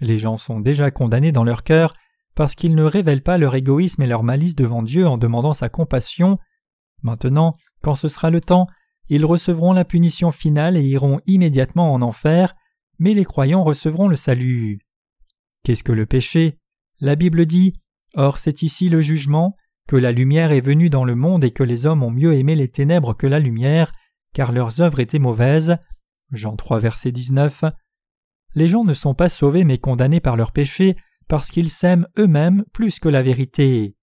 les 0.00 0.18
gens 0.18 0.36
sont 0.36 0.60
déjà 0.60 0.90
condamnés 0.90 1.32
dans 1.32 1.44
leur 1.44 1.64
cœur 1.64 1.92
parce 2.34 2.54
qu'ils 2.54 2.76
ne 2.76 2.84
révèlent 2.84 3.22
pas 3.22 3.38
leur 3.38 3.56
égoïsme 3.56 4.02
et 4.02 4.06
leur 4.06 4.22
malice 4.22 4.54
devant 4.54 4.82
Dieu 4.82 5.08
en 5.08 5.18
demandant 5.18 5.54
sa 5.54 5.68
compassion. 5.68 6.38
Maintenant, 7.02 7.56
quand 7.82 7.96
ce 7.96 8.06
sera 8.06 8.30
le 8.30 8.40
temps, 8.40 8.68
ils 9.08 9.24
recevront 9.24 9.72
la 9.72 9.84
punition 9.84 10.30
finale 10.30 10.76
et 10.76 10.84
iront 10.84 11.20
immédiatement 11.26 11.92
en 11.92 12.02
enfer, 12.02 12.54
mais 12.98 13.14
les 13.14 13.24
croyants 13.24 13.64
recevront 13.64 14.08
le 14.08 14.16
salut. 14.16 14.80
Qu'est-ce 15.62 15.84
que 15.84 15.92
le 15.92 16.06
péché? 16.06 16.58
La 17.00 17.16
Bible 17.16 17.46
dit 17.46 17.74
Or 18.14 18.38
c'est 18.38 18.62
ici 18.62 18.88
le 18.88 19.00
jugement, 19.00 19.56
que 19.86 19.96
la 19.96 20.12
lumière 20.12 20.52
est 20.52 20.60
venue 20.60 20.90
dans 20.90 21.04
le 21.04 21.14
monde 21.14 21.44
et 21.44 21.50
que 21.50 21.62
les 21.62 21.86
hommes 21.86 22.02
ont 22.02 22.10
mieux 22.10 22.34
aimé 22.34 22.54
les 22.54 22.68
ténèbres 22.68 23.14
que 23.14 23.26
la 23.26 23.38
lumière, 23.38 23.92
car 24.34 24.52
leurs 24.52 24.80
œuvres 24.80 25.00
étaient 25.00 25.18
mauvaises. 25.18 25.76
Jean 26.32 26.56
3 26.56 26.78
verset 26.78 27.12
19. 27.12 27.64
Les 28.54 28.66
gens 28.66 28.84
ne 28.84 28.94
sont 28.94 29.14
pas 29.14 29.28
sauvés 29.28 29.64
mais 29.64 29.78
condamnés 29.78 30.20
par 30.20 30.36
leurs 30.36 30.52
péchés 30.52 30.96
parce 31.28 31.50
qu'ils 31.50 31.70
s'aiment 31.70 32.06
eux-mêmes 32.18 32.64
plus 32.72 32.98
que 32.98 33.08
la 33.08 33.22
vérité. 33.22 33.94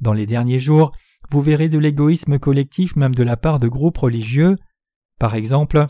Dans 0.00 0.12
les 0.12 0.26
derniers 0.26 0.58
jours, 0.58 0.90
vous 1.30 1.42
verrez 1.42 1.68
de 1.68 1.78
l'égoïsme 1.78 2.38
collectif 2.38 2.96
même 2.96 3.14
de 3.14 3.22
la 3.22 3.36
part 3.36 3.58
de 3.58 3.68
groupes 3.68 3.98
religieux. 3.98 4.56
Par 5.18 5.34
exemple, 5.34 5.86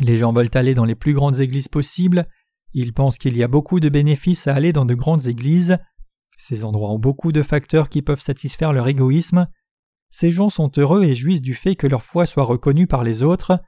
les 0.00 0.16
gens 0.16 0.32
veulent 0.32 0.50
aller 0.54 0.74
dans 0.74 0.84
les 0.84 0.94
plus 0.94 1.14
grandes 1.14 1.40
églises 1.40 1.68
possibles, 1.68 2.26
ils 2.72 2.92
pensent 2.92 3.18
qu'il 3.18 3.36
y 3.36 3.42
a 3.42 3.48
beaucoup 3.48 3.80
de 3.80 3.88
bénéfices 3.88 4.46
à 4.46 4.54
aller 4.54 4.72
dans 4.72 4.84
de 4.84 4.94
grandes 4.94 5.26
églises, 5.26 5.78
ces 6.38 6.64
endroits 6.64 6.90
ont 6.90 6.98
beaucoup 6.98 7.32
de 7.32 7.42
facteurs 7.42 7.88
qui 7.88 8.02
peuvent 8.02 8.20
satisfaire 8.20 8.72
leur 8.72 8.88
égoïsme, 8.88 9.48
ces 10.10 10.30
gens 10.30 10.50
sont 10.50 10.70
heureux 10.76 11.04
et 11.04 11.14
jouissent 11.14 11.42
du 11.42 11.54
fait 11.54 11.76
que 11.76 11.86
leur 11.86 12.02
foi 12.02 12.26
soit 12.26 12.44
reconnue 12.44 12.86
par 12.86 13.04
les 13.04 13.22
autres. 13.22 13.60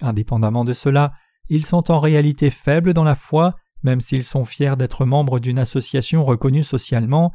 Indépendamment 0.00 0.64
de 0.64 0.72
cela, 0.72 1.10
ils 1.48 1.66
sont 1.66 1.90
en 1.90 2.00
réalité 2.00 2.50
faibles 2.50 2.94
dans 2.94 3.04
la 3.04 3.14
foi, 3.14 3.52
même 3.82 4.00
s'ils 4.00 4.24
sont 4.24 4.44
fiers 4.44 4.76
d'être 4.76 5.04
membres 5.04 5.38
d'une 5.38 5.58
association 5.58 6.24
reconnue 6.24 6.64
socialement, 6.64 7.32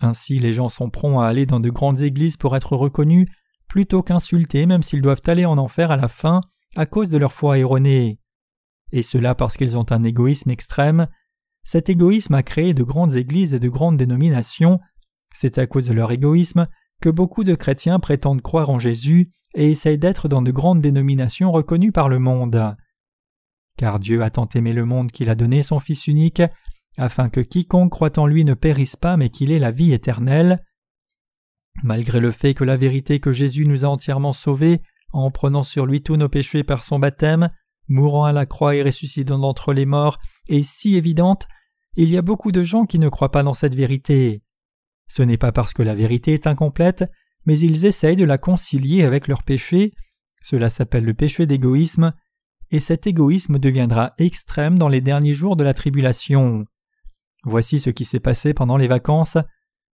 ainsi 0.00 0.38
les 0.38 0.52
gens 0.52 0.68
sont 0.68 0.90
prompts 0.90 1.20
à 1.20 1.26
aller 1.26 1.46
dans 1.46 1.60
de 1.60 1.70
grandes 1.70 2.00
églises 2.00 2.36
pour 2.36 2.56
être 2.56 2.76
reconnus, 2.76 3.28
plutôt 3.68 4.02
qu'insultés 4.02 4.66
même 4.66 4.82
s'ils 4.82 5.02
doivent 5.02 5.22
aller 5.26 5.44
en 5.44 5.58
enfer 5.58 5.90
à 5.90 5.96
la 5.96 6.08
fin 6.08 6.40
à 6.76 6.86
cause 6.86 7.08
de 7.08 7.18
leur 7.18 7.32
foi 7.32 7.58
erronée. 7.58 8.18
Et 8.92 9.02
cela 9.02 9.34
parce 9.34 9.56
qu'ils 9.56 9.76
ont 9.76 9.86
un 9.90 10.04
égoïsme 10.04 10.50
extrême. 10.50 11.08
Cet 11.64 11.88
égoïsme 11.90 12.34
a 12.34 12.42
créé 12.42 12.72
de 12.72 12.82
grandes 12.82 13.16
églises 13.16 13.54
et 13.54 13.58
de 13.58 13.68
grandes 13.68 13.96
dénominations. 13.96 14.80
C'est 15.34 15.58
à 15.58 15.66
cause 15.66 15.86
de 15.86 15.92
leur 15.92 16.10
égoïsme 16.10 16.68
que 17.00 17.10
beaucoup 17.10 17.44
de 17.44 17.54
chrétiens 17.54 17.98
prétendent 17.98 18.42
croire 18.42 18.70
en 18.70 18.78
Jésus 18.78 19.30
et 19.54 19.70
essayent 19.70 19.98
d'être 19.98 20.28
dans 20.28 20.42
de 20.42 20.50
grandes 20.50 20.80
dénominations 20.80 21.52
reconnues 21.52 21.92
par 21.92 22.08
le 22.08 22.18
monde. 22.18 22.76
Car 23.76 24.00
Dieu 24.00 24.22
a 24.22 24.30
tant 24.30 24.48
aimé 24.54 24.72
le 24.72 24.84
monde 24.84 25.12
qu'il 25.12 25.30
a 25.30 25.34
donné 25.34 25.62
son 25.62 25.78
Fils 25.78 26.06
unique, 26.06 26.42
afin 26.98 27.28
que 27.28 27.40
quiconque 27.40 27.90
croit 27.90 28.18
en 28.18 28.26
lui 28.26 28.44
ne 28.44 28.54
périsse 28.54 28.96
pas 28.96 29.16
mais 29.16 29.30
qu'il 29.30 29.50
ait 29.52 29.58
la 29.58 29.70
vie 29.70 29.92
éternelle. 29.92 30.62
Malgré 31.82 32.20
le 32.20 32.32
fait 32.32 32.54
que 32.54 32.64
la 32.64 32.76
vérité 32.76 33.20
que 33.20 33.32
Jésus 33.32 33.66
nous 33.66 33.84
a 33.84 33.88
entièrement 33.88 34.32
sauvés 34.32 34.80
en 35.12 35.30
prenant 35.30 35.62
sur 35.62 35.86
lui 35.86 36.02
tous 36.02 36.16
nos 36.16 36.28
péchés 36.28 36.64
par 36.64 36.84
son 36.84 36.98
baptême, 36.98 37.48
mourant 37.88 38.24
à 38.24 38.32
la 38.32 38.46
croix 38.46 38.74
et 38.74 38.82
ressuscitant 38.82 39.38
d'entre 39.38 39.72
les 39.72 39.86
morts, 39.86 40.18
est 40.48 40.62
si 40.62 40.96
évidente, 40.96 41.48
il 41.96 42.10
y 42.10 42.18
a 42.18 42.22
beaucoup 42.22 42.52
de 42.52 42.62
gens 42.62 42.84
qui 42.84 42.98
ne 42.98 43.08
croient 43.08 43.30
pas 43.30 43.42
dans 43.42 43.54
cette 43.54 43.74
vérité. 43.74 44.42
Ce 45.08 45.22
n'est 45.22 45.38
pas 45.38 45.52
parce 45.52 45.72
que 45.72 45.82
la 45.82 45.94
vérité 45.94 46.34
est 46.34 46.46
incomplète, 46.46 47.04
mais 47.46 47.58
ils 47.58 47.86
essayent 47.86 48.16
de 48.16 48.24
la 48.24 48.38
concilier 48.38 49.04
avec 49.04 49.26
leur 49.26 49.42
péché. 49.42 49.94
Cela 50.42 50.68
s'appelle 50.68 51.04
le 51.04 51.14
péché 51.14 51.46
d'égoïsme, 51.46 52.12
et 52.70 52.80
cet 52.80 53.06
égoïsme 53.06 53.58
deviendra 53.58 54.12
extrême 54.18 54.78
dans 54.78 54.88
les 54.88 55.00
derniers 55.00 55.34
jours 55.34 55.56
de 55.56 55.64
la 55.64 55.72
tribulation. 55.72 56.66
Voici 57.44 57.80
ce 57.80 57.90
qui 57.90 58.04
s'est 58.04 58.20
passé 58.20 58.54
pendant 58.54 58.76
les 58.76 58.88
vacances. 58.88 59.38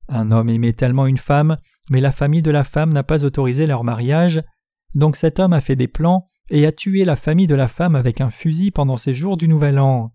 Un 0.08 0.32
homme 0.32 0.50
aimait 0.50 0.74
tellement 0.74 1.08
une 1.08 1.18
femme, 1.18 1.58
mais 1.90 2.02
la 2.02 2.12
famille 2.12 2.42
de 2.42 2.52
la 2.52 2.64
femme 2.64 2.94
n'a 2.94 3.04
pas 3.04 3.26
autorisé 3.26 3.68
leur 3.68 3.84
mariage, 3.84 4.44
donc 4.96 5.16
cet 5.16 5.40
homme 5.40 5.54
a 5.54 5.62
fait 5.62 5.76
des 5.76 5.88
plans 5.88 6.30
et 6.50 6.66
a 6.66 6.72
tué 6.72 7.06
la 7.06 7.16
famille 7.16 7.48
de 7.48 7.56
la 7.56 7.68
femme 7.68 7.96
avec 7.96 8.22
un 8.22 8.30
fusil 8.30 8.72
pendant 8.72 8.98
ces 8.98 9.14
jours 9.14 9.38
du 9.38 9.48
Nouvel 9.48 9.80
An. 9.80 10.12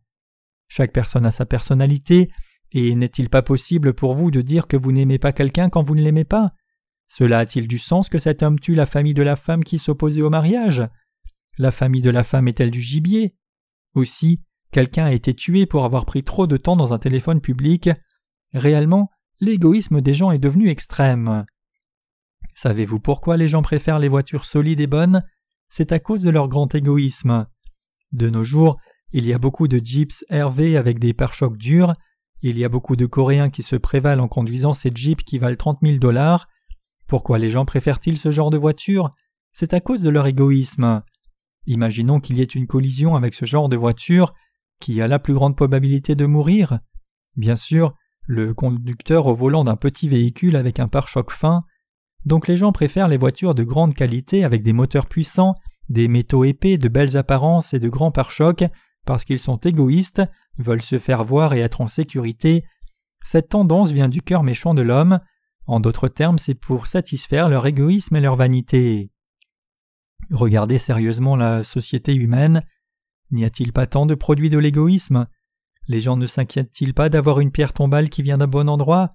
Chaque 0.68 0.92
personne 0.92 1.26
a 1.26 1.30
sa 1.30 1.46
personnalité, 1.46 2.30
et 2.72 2.94
n'est-il 2.94 3.30
pas 3.30 3.42
possible 3.42 3.94
pour 3.94 4.14
vous 4.14 4.30
de 4.30 4.42
dire 4.42 4.66
que 4.66 4.76
vous 4.76 4.92
n'aimez 4.92 5.18
pas 5.18 5.32
quelqu'un 5.32 5.70
quand 5.70 5.82
vous 5.82 5.94
ne 5.94 6.02
l'aimez 6.02 6.24
pas? 6.24 6.52
Cela 7.06 7.38
a-t-il 7.38 7.66
du 7.66 7.78
sens 7.78 8.10
que 8.10 8.18
cet 8.18 8.42
homme 8.42 8.58
tue 8.58 8.74
la 8.74 8.84
famille 8.84 9.14
de 9.14 9.22
la 9.22 9.36
femme 9.36 9.64
qui 9.64 9.78
s'opposait 9.78 10.20
au 10.20 10.28
mariage? 10.28 10.86
La 11.56 11.70
famille 11.70 12.02
de 12.02 12.10
la 12.10 12.22
femme 12.22 12.48
est-elle 12.48 12.70
du 12.70 12.82
gibier? 12.82 13.34
Aussi, 13.94 14.42
quelqu'un 14.72 15.06
a 15.06 15.12
été 15.12 15.34
tué 15.34 15.66
pour 15.66 15.84
avoir 15.84 16.04
pris 16.04 16.22
trop 16.22 16.46
de 16.46 16.56
temps 16.56 16.76
dans 16.76 16.92
un 16.92 16.98
téléphone 16.98 17.40
public. 17.40 17.90
Réellement, 18.52 19.10
l'égoïsme 19.40 20.00
des 20.00 20.14
gens 20.14 20.30
est 20.30 20.38
devenu 20.38 20.68
extrême. 20.68 21.44
Savez-vous 22.54 23.00
pourquoi 23.00 23.36
les 23.36 23.48
gens 23.48 23.62
préfèrent 23.62 23.98
les 23.98 24.08
voitures 24.08 24.44
solides 24.44 24.80
et 24.80 24.86
bonnes? 24.86 25.24
C'est 25.68 25.92
à 25.92 25.98
cause 25.98 26.22
de 26.22 26.30
leur 26.30 26.48
grand 26.48 26.74
égoïsme. 26.74 27.46
De 28.12 28.30
nos 28.30 28.44
jours, 28.44 28.76
il 29.12 29.26
y 29.26 29.32
a 29.32 29.38
beaucoup 29.38 29.68
de 29.68 29.80
Jeeps 29.82 30.24
RV 30.30 30.76
avec 30.76 30.98
des 30.98 31.14
pare-chocs 31.14 31.56
durs, 31.56 31.94
il 32.40 32.56
y 32.56 32.64
a 32.64 32.68
beaucoup 32.68 32.94
de 32.94 33.06
Coréens 33.06 33.50
qui 33.50 33.62
se 33.62 33.74
prévalent 33.76 34.24
en 34.24 34.28
conduisant 34.28 34.74
ces 34.74 34.92
Jeeps 34.94 35.24
qui 35.24 35.38
valent 35.38 35.56
trente 35.56 35.82
mille 35.82 35.98
dollars. 35.98 36.48
Pourquoi 37.08 37.38
les 37.38 37.50
gens 37.50 37.64
préfèrent-ils 37.64 38.18
ce 38.18 38.30
genre 38.30 38.50
de 38.50 38.58
voiture? 38.58 39.10
C'est 39.52 39.74
à 39.74 39.80
cause 39.80 40.02
de 40.02 40.10
leur 40.10 40.26
égoïsme. 40.26 41.02
Imaginons 41.66 42.20
qu'il 42.20 42.38
y 42.38 42.42
ait 42.42 42.44
une 42.44 42.66
collision 42.66 43.16
avec 43.16 43.34
ce 43.34 43.44
genre 43.44 43.68
de 43.68 43.76
voiture, 43.76 44.34
qui 44.80 45.00
a 45.00 45.08
la 45.08 45.18
plus 45.18 45.34
grande 45.34 45.56
probabilité 45.56 46.14
de 46.14 46.26
mourir 46.26 46.78
Bien 47.36 47.56
sûr, 47.56 47.94
le 48.26 48.52
conducteur 48.54 49.26
au 49.26 49.34
volant 49.34 49.64
d'un 49.64 49.76
petit 49.76 50.08
véhicule 50.08 50.56
avec 50.56 50.80
un 50.80 50.88
pare-choc 50.88 51.30
fin. 51.30 51.60
Donc 52.24 52.48
les 52.48 52.56
gens 52.56 52.72
préfèrent 52.72 53.08
les 53.08 53.16
voitures 53.16 53.54
de 53.54 53.64
grande 53.64 53.94
qualité 53.94 54.44
avec 54.44 54.62
des 54.62 54.72
moteurs 54.72 55.06
puissants, 55.06 55.54
des 55.88 56.08
métaux 56.08 56.44
épais, 56.44 56.76
de 56.76 56.88
belles 56.88 57.16
apparences 57.16 57.72
et 57.74 57.80
de 57.80 57.88
grands 57.88 58.10
pare-chocs 58.10 58.64
parce 59.06 59.24
qu'ils 59.24 59.40
sont 59.40 59.56
égoïstes, 59.56 60.22
veulent 60.58 60.82
se 60.82 60.98
faire 60.98 61.24
voir 61.24 61.54
et 61.54 61.60
être 61.60 61.80
en 61.80 61.86
sécurité. 61.86 62.64
Cette 63.24 63.48
tendance 63.48 63.90
vient 63.90 64.08
du 64.08 64.20
cœur 64.20 64.42
méchant 64.42 64.74
de 64.74 64.82
l'homme. 64.82 65.20
En 65.66 65.80
d'autres 65.80 66.08
termes, 66.08 66.38
c'est 66.38 66.54
pour 66.54 66.86
satisfaire 66.86 67.48
leur 67.48 67.66
égoïsme 67.66 68.16
et 68.16 68.20
leur 68.20 68.36
vanité. 68.36 69.10
Regardez 70.30 70.76
sérieusement 70.76 71.36
la 71.36 71.62
société 71.62 72.14
humaine. 72.14 72.62
N'y 73.30 73.44
a-t-il 73.44 73.72
pas 73.72 73.86
tant 73.86 74.06
de 74.06 74.14
produits 74.14 74.50
de 74.50 74.58
l'égoïsme? 74.58 75.26
Les 75.86 76.00
gens 76.00 76.16
ne 76.16 76.26
s'inquiètent-ils 76.26 76.94
pas 76.94 77.08
d'avoir 77.08 77.40
une 77.40 77.52
pierre 77.52 77.72
tombale 77.72 78.10
qui 78.10 78.22
vient 78.22 78.38
d'un 78.38 78.46
bon 78.46 78.68
endroit? 78.68 79.12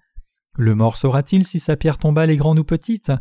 Le 0.57 0.75
mort 0.75 0.97
saura-t-il 0.97 1.45
si 1.45 1.59
sa 1.59 1.75
pierre 1.75 1.97
tombale 1.97 2.29
est 2.29 2.37
grande 2.37 2.59
ou 2.59 2.63
petite? 2.63 3.11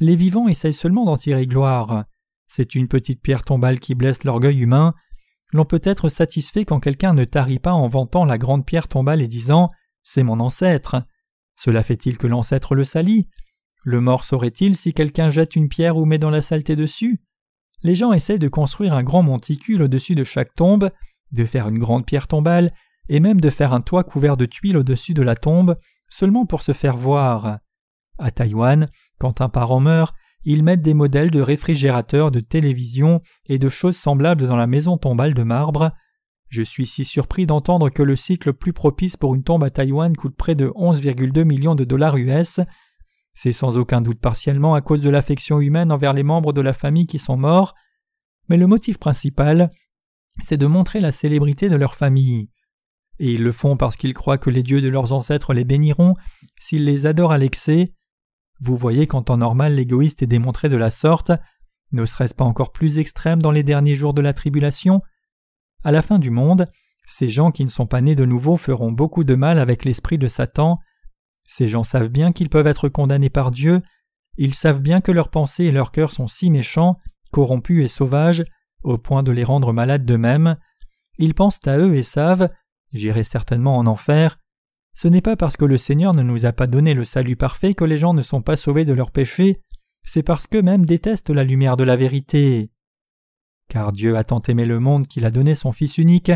Les 0.00 0.16
vivants 0.16 0.48
essayent 0.48 0.74
seulement 0.74 1.04
d'en 1.04 1.16
tirer 1.16 1.46
gloire. 1.46 2.04
C'est 2.48 2.74
une 2.74 2.88
petite 2.88 3.22
pierre 3.22 3.42
tombale 3.42 3.80
qui 3.80 3.94
blesse 3.94 4.24
l'orgueil 4.24 4.60
humain, 4.60 4.94
l'on 5.54 5.64
peut 5.64 5.80
être 5.84 6.08
satisfait 6.08 6.64
quand 6.64 6.80
quelqu'un 6.80 7.14
ne 7.14 7.24
tarit 7.24 7.60
pas 7.60 7.72
en 7.72 7.86
vantant 7.86 8.24
la 8.24 8.38
grande 8.38 8.66
pierre 8.66 8.88
tombale 8.88 9.22
et 9.22 9.28
disant 9.28 9.70
C'est 10.02 10.24
mon 10.24 10.40
ancêtre. 10.40 11.04
Cela 11.56 11.84
fait-il 11.84 12.18
que 12.18 12.26
l'ancêtre 12.26 12.74
le 12.74 12.82
salit? 12.82 13.28
Le 13.84 14.00
mort 14.00 14.24
saurait-il 14.24 14.76
si 14.76 14.92
quelqu'un 14.92 15.30
jette 15.30 15.54
une 15.54 15.68
pierre 15.68 15.96
ou 15.96 16.06
met 16.06 16.18
dans 16.18 16.30
la 16.30 16.42
saleté 16.42 16.74
dessus? 16.74 17.20
Les 17.84 17.94
gens 17.94 18.12
essaient 18.12 18.38
de 18.38 18.48
construire 18.48 18.94
un 18.94 19.02
grand 19.02 19.22
monticule 19.22 19.82
au-dessus 19.82 20.14
de 20.14 20.24
chaque 20.24 20.54
tombe, 20.54 20.90
de 21.32 21.44
faire 21.44 21.68
une 21.68 21.78
grande 21.78 22.06
pierre 22.06 22.26
tombale, 22.26 22.72
et 23.10 23.20
même 23.20 23.40
de 23.40 23.50
faire 23.50 23.74
un 23.74 23.82
toit 23.82 24.04
couvert 24.04 24.38
de 24.38 24.46
tuiles 24.46 24.78
au-dessus 24.78 25.12
de 25.12 25.22
la 25.22 25.36
tombe, 25.36 25.76
seulement 26.08 26.46
pour 26.46 26.62
se 26.62 26.72
faire 26.72 26.96
voir. 26.96 27.58
À 28.18 28.30
Taïwan, 28.30 28.88
quand 29.18 29.42
un 29.42 29.50
parent 29.50 29.80
meurt, 29.80 30.14
ils 30.44 30.62
mettent 30.62 30.82
des 30.82 30.94
modèles 30.94 31.30
de 31.30 31.40
réfrigérateurs, 31.40 32.30
de 32.30 32.40
télévision 32.40 33.20
et 33.46 33.58
de 33.58 33.68
choses 33.68 33.96
semblables 33.96 34.46
dans 34.46 34.56
la 34.56 34.66
maison 34.66 34.96
tombale 34.96 35.34
de 35.34 35.42
marbre. 35.42 35.90
Je 36.48 36.62
suis 36.62 36.86
si 36.86 37.04
surpris 37.04 37.46
d'entendre 37.46 37.90
que 37.90 38.02
le 38.02 38.16
cycle 38.16 38.52
plus 38.54 38.72
propice 38.72 39.16
pour 39.16 39.34
une 39.34 39.42
tombe 39.42 39.64
à 39.64 39.70
Taïwan 39.70 40.14
coûte 40.16 40.36
près 40.36 40.54
de 40.54 40.68
11,2 40.68 41.44
millions 41.44 41.74
de 41.74 41.84
dollars 41.84 42.16
US. 42.16 42.60
C'est 43.34 43.52
sans 43.52 43.76
aucun 43.76 44.00
doute 44.00 44.20
partiellement 44.20 44.74
à 44.74 44.80
cause 44.80 45.00
de 45.00 45.10
l'affection 45.10 45.60
humaine 45.60 45.92
envers 45.92 46.12
les 46.12 46.22
membres 46.22 46.52
de 46.52 46.60
la 46.60 46.72
famille 46.72 47.06
qui 47.06 47.18
sont 47.18 47.36
morts, 47.36 47.74
mais 48.48 48.56
le 48.56 48.66
motif 48.66 48.98
principal, 48.98 49.70
c'est 50.42 50.56
de 50.56 50.66
montrer 50.66 51.00
la 51.00 51.12
célébrité 51.12 51.68
de 51.68 51.76
leur 51.76 51.94
famille. 51.94 52.48
Et 53.18 53.32
ils 53.34 53.42
le 53.42 53.52
font 53.52 53.76
parce 53.76 53.96
qu'ils 53.96 54.14
croient 54.14 54.38
que 54.38 54.50
les 54.50 54.62
dieux 54.62 54.80
de 54.80 54.88
leurs 54.88 55.12
ancêtres 55.12 55.54
les 55.54 55.64
béniront 55.64 56.14
s'ils 56.58 56.84
les 56.84 57.06
adorent 57.06 57.32
à 57.32 57.38
l'excès. 57.38 57.92
Vous 58.60 58.76
voyez 58.76 59.06
qu'en 59.06 59.22
temps 59.22 59.36
normal 59.36 59.74
l'égoïste 59.74 60.22
est 60.22 60.28
démontré 60.28 60.68
de 60.68 60.76
la 60.76 60.90
sorte, 60.90 61.32
ne 61.92 62.06
serait-ce 62.06 62.34
pas 62.34 62.44
encore 62.44 62.72
plus 62.72 62.98
extrême 62.98 63.40
dans 63.40 63.52
les 63.52 63.62
derniers 63.62 63.96
jours 63.96 64.14
de 64.14 64.22
la 64.22 64.32
tribulation 64.32 65.00
À 65.84 65.92
la 65.92 66.02
fin 66.02 66.18
du 66.18 66.30
monde, 66.30 66.68
ces 67.06 67.28
gens 67.28 67.50
qui 67.50 67.64
ne 67.64 67.70
sont 67.70 67.86
pas 67.86 68.00
nés 68.00 68.16
de 68.16 68.24
nouveau 68.24 68.56
feront 68.56 68.90
beaucoup 68.90 69.24
de 69.24 69.34
mal 69.34 69.58
avec 69.58 69.84
l'esprit 69.84 70.18
de 70.18 70.28
Satan. 70.28 70.78
Ces 71.46 71.68
gens 71.68 71.84
savent 71.84 72.08
bien 72.08 72.32
qu'ils 72.32 72.48
peuvent 72.48 72.66
être 72.66 72.88
condamnés 72.88 73.30
par 73.30 73.50
Dieu, 73.50 73.82
ils 74.36 74.54
savent 74.54 74.80
bien 74.80 75.00
que 75.00 75.12
leurs 75.12 75.30
pensées 75.30 75.64
et 75.64 75.72
leurs 75.72 75.92
cœurs 75.92 76.12
sont 76.12 76.26
si 76.26 76.50
méchants, 76.50 76.98
corrompus 77.30 77.84
et 77.84 77.88
sauvages, 77.88 78.44
au 78.82 78.98
point 78.98 79.22
de 79.22 79.30
les 79.30 79.44
rendre 79.44 79.72
malades 79.72 80.04
d'eux-mêmes. 80.04 80.56
Ils 81.18 81.34
pensent 81.34 81.66
à 81.66 81.78
eux 81.78 81.94
et 81.94 82.02
savent 82.02 82.50
J'irai 82.92 83.24
certainement 83.24 83.76
en 83.76 83.86
enfer, 83.86 84.38
ce 84.94 85.08
n'est 85.08 85.20
pas 85.20 85.36
parce 85.36 85.56
que 85.56 85.64
le 85.64 85.76
Seigneur 85.76 86.14
ne 86.14 86.22
nous 86.22 86.46
a 86.46 86.52
pas 86.52 86.68
donné 86.68 86.94
le 86.94 87.04
salut 87.04 87.36
parfait 87.36 87.74
que 87.74 87.84
les 87.84 87.98
gens 87.98 88.14
ne 88.14 88.22
sont 88.22 88.42
pas 88.42 88.56
sauvés 88.56 88.84
de 88.84 88.92
leurs 88.92 89.10
péchés, 89.10 89.60
c'est 90.04 90.22
parce 90.22 90.46
qu'eux-mêmes 90.46 90.86
détestent 90.86 91.30
la 91.30 91.42
lumière 91.42 91.76
de 91.76 91.84
la 91.84 91.96
vérité. 91.96 92.70
Car 93.68 93.92
Dieu 93.92 94.16
a 94.16 94.22
tant 94.22 94.40
aimé 94.42 94.64
le 94.64 94.78
monde 94.78 95.08
qu'il 95.08 95.26
a 95.26 95.32
donné 95.32 95.56
son 95.56 95.72
Fils 95.72 95.98
unique, 95.98 96.30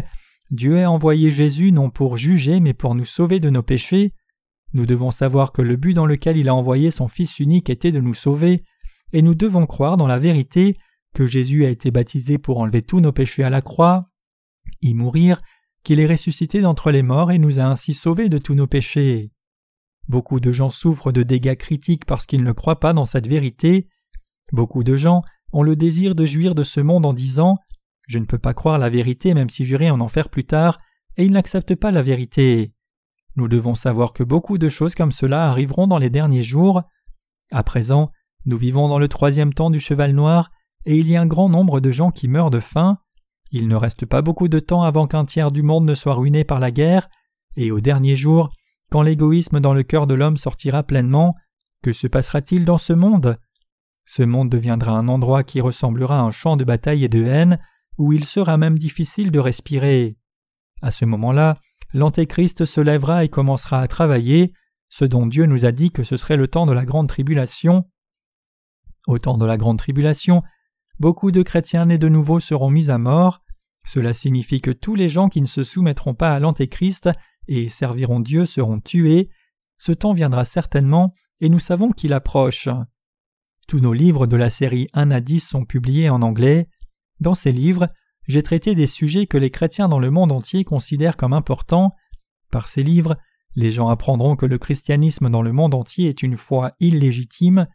Dieu 0.51 0.83
a 0.83 0.91
envoyé 0.91 1.31
Jésus 1.31 1.71
non 1.71 1.91
pour 1.91 2.17
juger 2.17 2.59
mais 2.59 2.75
pour 2.75 2.95
nous 2.97 3.05
sauver 3.05 3.39
de 3.39 3.51
nos 3.51 3.63
péchés. 3.63 4.13
Nous 4.73 4.87
devons 4.87 5.11
savoir 5.11 5.53
que 5.53 5.63
le 5.63 5.77
but 5.77 5.95
dans 5.95 6.07
lequel 6.07 6.37
il 6.37 6.49
a 6.49 6.55
envoyé 6.55 6.91
son 6.91 7.09
Fils 7.09 7.39
unique 7.39 7.71
était 7.71 7.93
de 7.93 8.01
nous 8.01 8.15
sauver, 8.15 8.65
et 9.13 9.23
nous 9.23 9.35
devons 9.35 9.67
croire 9.67 9.97
dans 9.97 10.07
la 10.07 10.19
vérité 10.19 10.77
que 11.15 11.27
Jésus 11.27 11.65
a 11.65 11.71
été 11.71 11.91
baptisé 11.91 12.39
pour 12.39 12.59
enlever 12.59 12.83
tous 12.83 13.01
nos 13.01 13.13
péchés 13.13 13.43
à 13.43 13.51
la 13.51 13.63
croix, 13.63 14.05
y 14.83 14.95
mourir 14.95 15.39
qu'il 15.83 16.01
est 16.01 16.07
ressuscité 16.07 16.61
d'entre 16.61 16.91
les 16.91 17.03
morts 17.03 17.33
et 17.33 17.39
nous 17.39 17.61
a 17.61 17.65
ainsi 17.65 17.95
sauvés 17.95 18.29
de 18.29 18.39
tous 18.39 18.55
nos 18.55 18.67
péchés. 18.67 19.33
Beaucoup 20.09 20.41
de 20.41 20.53
gens 20.53 20.71
souffrent 20.71 21.13
de 21.13 21.23
dégâts 21.23 21.57
critiques 21.57 22.05
parce 22.05 22.27
qu'ils 22.27 22.45
ne 22.45 22.53
croient 22.53 22.81
pas 22.81 22.93
dans 22.93 23.07
cette 23.07 23.27
vérité. 23.27 23.89
Beaucoup 24.53 24.85
de 24.85 24.97
gens 24.97 25.23
ont 25.53 25.63
le 25.63 25.77
désir 25.77 26.15
de 26.15 26.27
jouir 26.27 26.55
de 26.55 26.65
ce 26.65 26.81
monde 26.81 27.07
en 27.07 27.13
disant 27.13 27.57
Je 28.07 28.19
ne 28.19 28.25
peux 28.25 28.39
pas 28.39 28.55
croire 28.55 28.79
la 28.79 28.91
vérité 28.91 29.35
même 29.35 29.51
si 29.51 29.65
j'irai 29.65 29.91
en 29.91 30.01
enfer 30.01 30.29
plus 30.29 30.45
tard, 30.45 30.79
et 31.17 31.25
ils 31.25 31.33
n'acceptent 31.33 31.75
pas 31.75 31.91
la 31.91 32.03
vérité. 32.03 32.73
Nous 33.39 33.47
devons 33.47 33.77
savoir 33.77 34.15
que 34.15 34.25
beaucoup 34.25 34.59
de 34.59 34.69
choses 34.69 34.97
comme 34.97 35.13
cela 35.13 35.49
arriveront 35.49 35.87
dans 35.87 35.99
les 35.99 36.11
derniers 36.11 36.43
jours. 36.43 36.83
À 37.53 37.63
présent, 37.63 38.11
nous 38.47 38.59
vivons 38.59 38.89
dans 38.89 38.99
le 38.99 39.07
troisième 39.07 39.55
temps 39.55 39.71
du 39.71 39.79
cheval 39.79 40.11
noir, 40.11 40.51
et 40.87 40.97
il 40.97 41.07
y 41.07 41.15
a 41.15 41.21
un 41.21 41.27
grand 41.27 41.49
nombre 41.49 41.79
de 41.79 41.93
gens 41.93 42.11
qui 42.11 42.27
meurent 42.27 42.51
de 42.51 42.59
faim. 42.59 42.99
Il 43.53 43.69
ne 43.69 43.77
reste 43.77 44.07
pas 44.07 44.23
beaucoup 44.23 44.49
de 44.49 44.59
temps 44.59 44.83
avant 44.83 45.07
qu'un 45.07 45.25
tiers 45.25 45.53
du 45.53 45.63
monde 45.63 45.85
ne 45.85 45.95
soit 45.95 46.15
ruiné 46.15 46.43
par 46.43 46.59
la 46.59 46.73
guerre, 46.73 47.09
et 47.55 47.71
au 47.71 47.79
dernier 47.79 48.17
jour, 48.17 48.51
quand 48.91 49.03
l'égoïsme 49.03 49.61
dans 49.61 49.73
le 49.73 49.85
cœur 49.85 50.09
de 50.09 50.15
l'homme 50.15 50.37
sortira 50.37 50.83
pleinement, 50.83 51.37
que 51.85 51.93
se 51.93 52.09
passera-t-il 52.09 52.65
dans 52.65 52.77
ce 52.77 52.93
monde? 52.93 53.39
Ce 54.05 54.25
monde 54.25 54.51
deviendra 54.51 54.99
un 54.99 55.07
endroit 55.07 55.45
qui 55.45 55.61
ressemblera 55.61 56.19
à 56.19 56.23
un 56.23 56.33
champ 56.33 56.57
de 56.57 56.65
bataille 56.65 57.05
et 57.05 57.09
de 57.09 57.23
haine, 57.23 57.61
où 57.99 58.13
il 58.13 58.25
sera 58.25 58.57
même 58.57 58.81
difficile 58.81 59.31
de 59.31 59.39
respirer. 59.39 60.17
À 60.83 60.91
ce 60.91 61.05
moment-là, 61.05 61.59
l'Antéchrist 61.95 62.65
se 62.65 62.81
lèvera 62.81 63.25
et 63.25 63.29
commencera 63.29 63.81
à 63.81 63.89
travailler, 63.89 64.53
ce 64.89 65.05
dont 65.05 65.27
Dieu 65.27 65.47
nous 65.47 65.65
a 65.65 65.73
dit 65.73 65.91
que 65.91 66.05
ce 66.05 66.17
serait 66.17 66.37
le 66.37 66.49
temps 66.49 66.67
de 66.67 66.73
la 66.73 66.85
grande 66.85 67.09
tribulation. 67.09 67.85
Au 69.07 69.19
temps 69.19 69.39
de 69.39 69.47
la 69.47 69.57
grande 69.57 69.79
tribulation, 69.79 70.43
beaucoup 70.99 71.31
de 71.31 71.43
chrétiens 71.43 71.87
nés 71.87 71.99
de 71.99 72.09
nouveau 72.09 72.41
seront 72.41 72.71
mis 72.71 72.91
à 72.91 72.99
mort. 72.99 73.41
Cela 73.87 74.13
signifie 74.13 74.61
que 74.61 74.71
tous 74.71 74.95
les 74.95 75.09
gens 75.09 75.29
qui 75.29 75.41
ne 75.41 75.47
se 75.47 75.65
soumettront 75.65 76.15
pas 76.15 76.35
à 76.35 76.41
l'Antéchrist 76.41 77.09
et 77.47 77.69
serviront 77.69 78.21
Dieu 78.21 78.45
seront 78.45 78.81
tués. 78.81 79.31
Ce 79.79 79.93
temps 79.93 80.13
viendra 80.13 80.45
certainement 80.45 81.15
et 81.41 81.49
nous 81.49 81.59
savons 81.59 81.91
qu'il 81.91 82.13
approche. 82.13 82.69
Tous 83.67 83.81
nos 83.81 83.93
livres 83.93 84.27
de 84.27 84.37
la 84.37 84.51
série 84.51 84.89
1 84.93 85.11
à 85.11 85.21
10 85.21 85.41
sont 85.41 85.65
publiés 85.65 86.11
en 86.11 86.23
anglais. 86.23 86.69
Dans 87.21 87.35
ces 87.35 87.53
livres, 87.53 87.87
j'ai 88.29 88.43
traité 88.43 88.75
des 88.75 88.87
sujets 88.87 89.27
que 89.27 89.39
les 89.39 89.51
chrétiens 89.51 89.89
dans 89.89 89.99
le 89.99 90.11
monde 90.11 90.33
entier 90.33 90.63
considèrent 90.63 91.17
comme 91.17 91.33
importants. 91.33 91.95
Par 92.51 92.69
ces 92.69 92.83
livres, 92.83 93.15
les 93.57 93.71
gens 93.71 93.89
apprendront 93.89 94.37
que 94.37 94.47
le 94.47 94.59
christianisme 94.59 95.31
dans 95.31 95.43
le 95.43 95.53
monde 95.53 95.75
entier 95.75 96.09
est 96.09 96.23
une 96.23 96.37
foi 96.37 96.73
illégitime, 96.79 97.67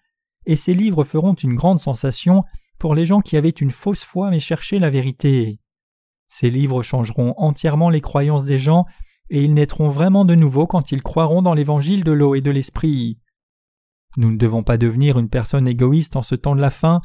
et 0.46 0.56
ces 0.56 0.74
livres 0.74 1.04
feront 1.04 1.34
une 1.34 1.56
grande 1.56 1.82
sensation 1.82 2.44
pour 2.78 2.96
les 2.96 3.06
gens 3.06 3.22
qui 3.22 3.36
avaient 3.36 3.50
une 3.50 3.72
fausse 3.72 4.04
foi 4.04 4.30
mais 4.30 4.40
cherchaient 4.40 4.80
la 4.80 4.90
vérité. 4.90 5.60
Ces 6.28 6.50
livres 6.50 6.84
changeront 6.84 7.34
entièrement 7.38 7.90
les 7.90 8.02
croyances 8.02 8.46
des 8.46 8.60
gens 8.60 8.86
et 9.30 9.42
ils 9.42 9.54
naîtront 9.54 9.90
vraiment 9.90 10.26
de 10.26 10.36
nouveau 10.36 10.68
quand 10.68 10.92
ils 10.92 11.02
croiront 11.02 11.42
dans 11.42 11.54
l'évangile 11.54 12.04
de 12.04 12.12
l'eau 12.12 12.36
et 12.36 12.42
de 12.42 12.52
l'esprit. 12.52 13.20
Nous 14.18 14.32
ne 14.32 14.38
devons 14.38 14.64
pas 14.64 14.78
devenir 14.78 15.18
une 15.18 15.30
personne 15.30 15.68
égoïste 15.68 16.16
en 16.16 16.22
ce 16.22 16.36
temps 16.36 16.56
de 16.56 16.62
la 16.62 16.70
fin. 16.70 17.02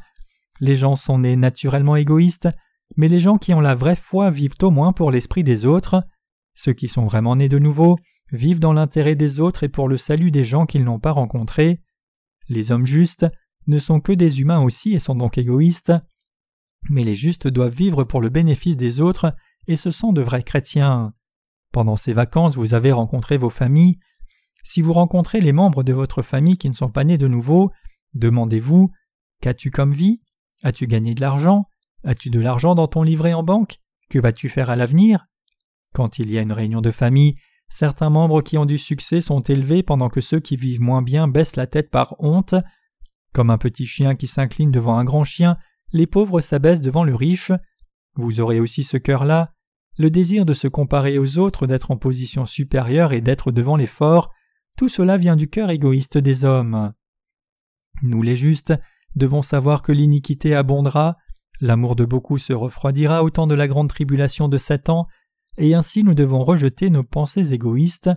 Les 0.61 0.77
gens 0.77 0.97
sont 0.97 1.21
nés 1.21 1.37
naturellement 1.37 1.97
égoïstes, 1.97 2.49
mais 2.97 3.09
les 3.09 3.21
gens 3.21 3.37
qui 3.37 3.55
ont 3.55 3.61
la 3.61 3.75
vraie 3.75 3.97
foi 3.97 4.31
vivent 4.31 4.57
au 4.63 4.71
moins 4.71 4.93
pour 4.93 5.11
l'esprit 5.11 5.45
des 5.45 5.67
autres. 5.67 6.03
Ceux 6.55 6.73
qui 6.73 6.89
sont 6.89 7.07
vraiment 7.07 7.37
nés 7.37 7.49
de 7.49 7.59
nouveau 7.59 7.97
vivent 8.33 8.61
dans 8.61 8.73
l'intérêt 8.73 9.15
des 9.15 9.41
autres 9.41 9.65
et 9.65 9.69
pour 9.69 9.89
le 9.89 9.99
salut 9.99 10.31
des 10.31 10.45
gens 10.45 10.67
qu'ils 10.67 10.85
n'ont 10.85 10.99
pas 10.99 11.13
rencontrés. 11.13 11.81
Les 12.49 12.73
hommes 12.73 12.87
justes 12.87 13.27
ne 13.67 13.79
sont 13.79 14.01
que 14.01 14.13
des 14.13 14.41
humains 14.41 14.61
aussi 14.61 14.95
et 14.95 14.99
sont 14.99 15.15
donc 15.15 15.39
égoïstes. 15.39 15.93
Mais 16.91 17.05
les 17.05 17.15
justes 17.15 17.49
doivent 17.49 17.75
vivre 17.75 18.05
pour 18.05 18.21
le 18.21 18.31
bénéfice 18.31 18.77
des 18.77 19.01
autres 19.01 19.35
et 19.67 19.77
ce 19.77 19.91
sont 19.91 20.13
de 20.13 20.23
vrais 20.23 20.43
chrétiens. 20.43 21.13
Pendant 21.73 21.97
ces 21.97 22.15
vacances, 22.15 22.57
vous 22.57 22.75
avez 22.75 22.93
rencontré 22.93 23.37
vos 23.37 23.51
familles. 23.51 23.99
Si 24.65 24.81
vous 24.81 24.93
rencontrez 24.93 25.41
les 25.41 25.53
membres 25.53 25.83
de 25.83 25.93
votre 25.93 26.23
famille 26.23 26.57
qui 26.57 26.69
ne 26.69 26.75
sont 26.75 26.91
pas 26.91 27.05
nés 27.05 27.19
de 27.19 27.29
nouveau, 27.29 27.71
demandez-vous 28.15 28.89
Qu'as-tu 29.41 29.71
comme 29.71 29.93
vie? 29.93 30.21
As-tu 30.63 30.87
gagné 30.87 31.15
de 31.15 31.21
l'argent? 31.21 31.67
As-tu 32.05 32.31
de 32.31 32.41
l'argent 32.41 32.75
dans 32.75 32.87
ton 32.87 33.03
livret 33.03 33.33
en 33.33 33.43
banque? 33.43 33.79
Que 34.11 34.19
vas-tu 34.19 34.49
faire 34.49 34.71
à 34.71 34.77
l'avenir? 34.77 35.27
Quand 35.95 36.19
il 36.19 36.31
y 36.31 36.39
a 36.39 36.43
une 36.43 36.53
réunion 36.53 36.81
de 36.81 36.91
famille, 36.91 37.35
certains 37.69 38.11
membres 38.11 38.43
qui 38.43 38.57
ont 38.59 38.67
du 38.67 38.79
succès 38.79 39.21
sont 39.21 39.41
élevés 39.41 39.83
pendant 39.83 40.09
que 40.09 40.21
ceux 40.21 40.41
qui 40.41 40.57
vivent 40.57 40.81
moins 40.81 41.03
bien 41.03 41.29
baissent 41.29 41.57
la 41.57 41.67
tête 41.67 41.91
par 41.91 42.15
honte. 42.19 42.55
Comme 43.33 43.51
un 43.51 43.59
petit 43.59 43.87
chien 43.87 44.15
qui 44.15 44.27
s'incline 44.27 44.71
devant 44.71 44.99
un 44.99 45.05
grand 45.05 45.25
chien, 45.25 45.57
les 45.93 46.07
pauvres 46.07 46.41
s'abaissent 46.41 46.81
devant 46.81 47.05
le 47.05 47.15
riche. 47.15 47.53
Vous 48.15 48.41
aurez 48.41 48.61
aussi 48.61 48.85
ce 48.85 48.97
cœur-là, 48.97 49.53
le 49.99 50.11
désir 50.11 50.47
de 50.47 50.55
se 50.55 50.69
comparer 50.69 51.19
aux 51.19 51.39
autres, 51.39 51.67
d'être 51.67 51.91
en 51.91 51.97
position 51.97 52.47
supérieure 52.47 53.13
et 53.13 53.21
d'être 53.21 53.51
devant 53.51 53.77
les 53.77 53.89
forts, 53.89 54.31
tout 54.77 54.89
cela 54.89 55.17
vient 55.17 55.35
du 55.35 55.49
cœur 55.49 55.71
égoïste 55.71 56.19
des 56.19 56.45
hommes. 56.45 56.93
Nous 58.03 58.23
les 58.23 58.37
justes 58.37 58.75
devons 59.17 59.43
savoir 59.43 59.83
que 59.83 59.91
l'iniquité 59.91 60.55
abondera, 60.55 61.17
L'amour 61.61 61.97
de 61.97 62.05
beaucoup 62.05 62.39
se 62.39 62.53
refroidira 62.53 63.25
au 63.25 63.31
temps 63.31 63.47
de 63.47 63.55
la 63.55 63.67
grande 63.67 63.89
tribulation 63.89 64.49
de 64.49 64.59
Satan, 64.59 65.07
et 65.57 65.75
ainsi 65.75 66.05
nous 66.05 66.15
devons 66.15 66.43
rejeter 66.43 66.89
nos 66.91 67.03
pensées 67.03 67.53
égoïstes. 67.53 68.11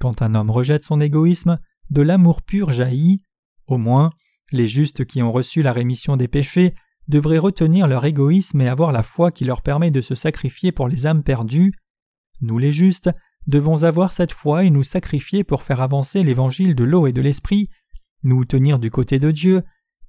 Quand 0.00 0.22
un 0.22 0.34
homme 0.34 0.50
rejette 0.50 0.84
son 0.84 1.00
égoïsme, 1.00 1.58
de 1.90 2.02
l'amour 2.02 2.42
pur 2.42 2.72
jaillit. 2.72 3.22
Au 3.66 3.76
moins, 3.76 4.10
les 4.50 4.66
justes 4.66 5.04
qui 5.04 5.22
ont 5.22 5.30
reçu 5.30 5.62
la 5.62 5.72
rémission 5.72 6.16
des 6.16 6.28
péchés 6.28 6.72
devraient 7.08 7.38
retenir 7.38 7.86
leur 7.86 8.04
égoïsme 8.04 8.60
et 8.60 8.68
avoir 8.68 8.92
la 8.92 9.02
foi 9.02 9.30
qui 9.30 9.44
leur 9.44 9.62
permet 9.62 9.90
de 9.90 10.00
se 10.00 10.14
sacrifier 10.14 10.72
pour 10.72 10.88
les 10.88 11.06
âmes 11.06 11.22
perdues. 11.22 11.72
Nous 12.40 12.58
les 12.58 12.72
justes 12.72 13.10
devons 13.46 13.82
avoir 13.82 14.12
cette 14.12 14.32
foi 14.32 14.64
et 14.64 14.70
nous 14.70 14.82
sacrifier 14.82 15.44
pour 15.44 15.62
faire 15.62 15.80
avancer 15.80 16.22
l'évangile 16.22 16.74
de 16.74 16.84
l'eau 16.84 17.06
et 17.06 17.12
de 17.12 17.20
l'esprit, 17.20 17.68
nous 18.22 18.44
tenir 18.44 18.78
du 18.78 18.90
côté 18.90 19.18
de 19.18 19.30
Dieu, 19.30 19.62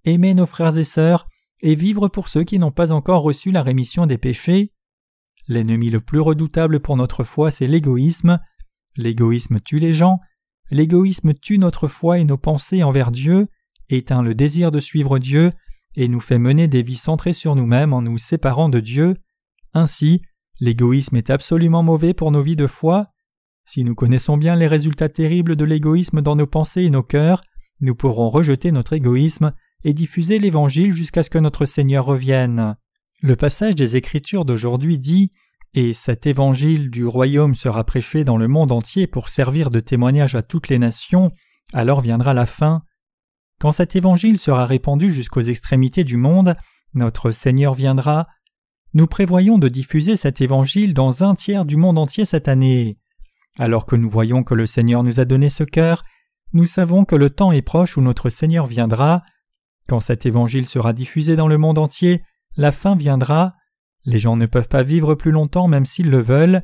aimer 0.06 0.34
nos 0.34 0.46
frères 0.46 0.78
et 0.78 0.84
sœurs, 0.84 1.28
et 1.64 1.76
vivre 1.76 2.10
pour 2.10 2.28
ceux 2.28 2.44
qui 2.44 2.60
n'ont 2.60 2.72
pas 2.72 2.92
encore 2.92 3.24
reçu 3.24 3.52
la 3.52 3.64
rémission 3.64 4.06
des 4.06 4.18
péchés. 4.18 4.74
L'ennemi 5.48 5.90
le 5.90 6.02
plus 6.02 6.20
redoutable 6.20 6.82
pour 6.82 6.98
notre 6.98 7.24
foi, 7.24 7.52
c'est 7.52 7.68
l'égoïsme. 7.68 8.40
L'égoïsme 8.98 9.62
tue 9.62 9.80
les 9.80 9.94
gens, 9.94 10.20
l'égoïsme 10.70 11.34
tue 11.34 11.58
notre 11.58 11.88
foi 11.88 12.20
et 12.20 12.26
nos 12.26 12.38
pensées 12.38 12.84
envers 12.84 13.12
Dieu, 13.12 13.48
éteint 13.90 14.22
le 14.22 14.36
désir 14.36 14.72
de 14.72 14.82
suivre 14.82 15.20
Dieu, 15.20 15.52
et 15.96 16.10
nous 16.10 16.20
fait 16.20 16.38
mener 16.38 16.68
des 16.68 16.84
vies 16.84 16.98
centrées 16.98 17.34
sur 17.34 17.56
nous-mêmes 17.56 17.94
en 17.94 18.02
nous 18.02 18.18
séparant 18.18 18.68
de 18.68 18.82
Dieu. 18.82 19.16
Ainsi, 19.74 20.20
l'égoïsme 20.60 21.16
est 21.16 21.30
absolument 21.30 21.82
mauvais 21.82 22.14
pour 22.14 22.32
nos 22.32 22.42
vies 22.42 22.58
de 22.58 22.68
foi. 22.68 23.08
Si 23.66 23.86
nous 23.86 23.96
connaissons 23.96 24.36
bien 24.36 24.58
les 24.58 24.68
résultats 24.68 25.10
terribles 25.10 25.56
de 25.56 25.64
l'égoïsme 25.64 26.22
dans 26.22 26.36
nos 26.36 26.48
pensées 26.48 26.84
et 26.84 26.90
nos 26.90 27.04
cœurs, 27.04 27.42
nous 27.80 27.96
pourrons 27.96 28.28
rejeter 28.28 28.72
notre 28.72 28.94
égoïsme 28.94 29.54
et 29.84 29.94
diffuser 29.94 30.40
l'Évangile 30.40 30.94
jusqu'à 30.94 31.24
ce 31.24 31.30
que 31.30 31.38
notre 31.38 31.66
Seigneur 31.66 32.06
revienne. 32.06 32.76
Le 33.22 33.36
passage 33.36 33.76
des 33.76 33.96
Écritures 33.96 34.46
d'aujourd'hui 34.46 35.00
dit 35.00 35.32
Et 35.74 35.94
cet 35.94 36.28
Évangile 36.28 36.90
du 36.90 37.06
royaume 37.06 37.56
sera 37.56 37.84
prêché 37.84 38.24
dans 38.24 38.38
le 38.38 38.48
monde 38.48 38.72
entier 38.72 39.08
pour 39.08 39.30
servir 39.30 39.70
de 39.70 39.80
témoignage 39.80 40.36
à 40.36 40.42
toutes 40.42 40.70
les 40.70 40.80
nations, 40.80 41.32
alors 41.74 42.02
viendra 42.02 42.34
la 42.34 42.46
fin. 42.46 42.84
Quand 43.60 43.72
cet 43.72 43.96
Évangile 43.96 44.38
sera 44.38 44.66
répandu 44.66 45.12
jusqu'aux 45.12 45.42
extrémités 45.42 46.04
du 46.04 46.18
monde, 46.18 46.56
notre 46.94 47.32
Seigneur 47.32 47.74
viendra. 47.74 48.28
Nous 48.94 49.08
prévoyons 49.08 49.58
de 49.58 49.68
diffuser 49.68 50.18
cet 50.18 50.42
Évangile 50.42 50.94
dans 50.94 51.24
un 51.24 51.34
tiers 51.34 51.66
du 51.66 51.78
monde 51.78 51.98
entier 51.98 52.26
cette 52.26 52.48
année. 52.48 53.00
Alors 53.58 53.86
que 53.86 53.96
nous 53.96 54.10
voyons 54.10 54.44
que 54.44 54.54
le 54.54 54.66
Seigneur 54.66 55.04
nous 55.04 55.20
a 55.20 55.26
donné 55.26 55.50
ce 55.50 55.64
cœur, 55.64 56.04
nous 56.54 56.66
savons 56.66 57.06
que 57.06 57.16
le 57.16 57.32
temps 57.32 57.52
est 57.52 57.64
proche 57.64 57.98
où 57.98 58.02
notre 58.02 58.30
Seigneur 58.30 58.68
viendra, 58.68 59.24
quand 59.88 60.00
cet 60.00 60.26
évangile 60.26 60.66
sera 60.66 60.94
diffusé 60.94 61.36
dans 61.36 61.48
le 61.48 61.58
monde 61.58 61.78
entier, 61.78 62.24
la 62.58 62.72
fin 62.72 62.96
viendra. 62.96 63.54
Les 64.06 64.20
gens 64.20 64.36
ne 64.36 64.46
peuvent 64.46 64.68
pas 64.68 64.84
vivre 64.84 65.16
plus 65.16 65.32
longtemps 65.32 65.68
même 65.68 65.86
s'ils 65.86 66.10
le 66.10 66.22
veulent. 66.22 66.64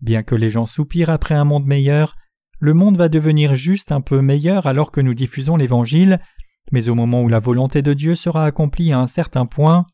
Bien 0.00 0.22
que 0.22 0.34
les 0.34 0.50
gens 0.50 0.66
soupirent 0.66 1.10
après 1.10 1.34
un 1.34 1.44
monde 1.44 1.66
meilleur, 1.66 2.14
le 2.58 2.74
monde 2.74 2.96
va 2.96 3.08
devenir 3.08 3.54
juste 3.54 3.92
un 3.92 4.00
peu 4.00 4.20
meilleur 4.20 4.66
alors 4.66 4.90
que 4.90 5.00
nous 5.00 5.14
diffusons 5.14 5.56
l'Évangile, 5.56 6.20
mais 6.72 6.88
au 6.88 6.94
moment 6.94 7.22
où 7.22 7.28
la 7.28 7.38
volonté 7.38 7.82
de 7.82 7.92
Dieu 7.92 8.14
sera 8.14 8.44
accomplie 8.46 8.92
à 8.92 8.98
un 8.98 9.06
certain 9.06 9.46
point, 9.46 9.86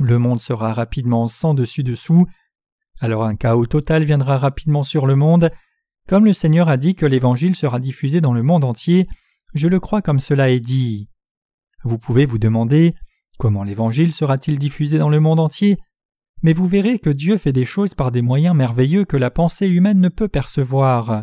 le 0.00 0.18
monde 0.18 0.40
sera 0.40 0.72
rapidement 0.72 1.26
sans 1.26 1.54
dessus 1.54 1.82
dessous, 1.82 2.26
alors 3.00 3.24
un 3.24 3.36
chaos 3.36 3.66
total 3.66 4.04
viendra 4.04 4.38
rapidement 4.38 4.82
sur 4.82 5.06
le 5.06 5.16
monde. 5.16 5.50
Comme 6.08 6.24
le 6.24 6.32
Seigneur 6.32 6.68
a 6.68 6.76
dit 6.76 6.94
que 6.94 7.06
l'Évangile 7.06 7.54
sera 7.54 7.78
diffusé 7.78 8.20
dans 8.20 8.32
le 8.32 8.42
monde 8.42 8.64
entier, 8.64 9.08
je 9.54 9.68
le 9.68 9.80
crois 9.80 10.02
comme 10.02 10.20
cela 10.20 10.50
est 10.50 10.60
dit. 10.60 11.08
Vous 11.86 11.98
pouvez 11.98 12.26
vous 12.26 12.38
demander 12.38 12.96
comment 13.38 13.62
l'Évangile 13.62 14.12
sera-t-il 14.12 14.58
diffusé 14.58 14.98
dans 14.98 15.08
le 15.08 15.20
monde 15.20 15.38
entier? 15.38 15.76
Mais 16.42 16.52
vous 16.52 16.66
verrez 16.66 16.98
que 16.98 17.10
Dieu 17.10 17.38
fait 17.38 17.52
des 17.52 17.64
choses 17.64 17.94
par 17.94 18.10
des 18.10 18.22
moyens 18.22 18.56
merveilleux 18.56 19.04
que 19.04 19.16
la 19.16 19.30
pensée 19.30 19.68
humaine 19.68 20.00
ne 20.00 20.08
peut 20.08 20.26
percevoir. 20.26 21.22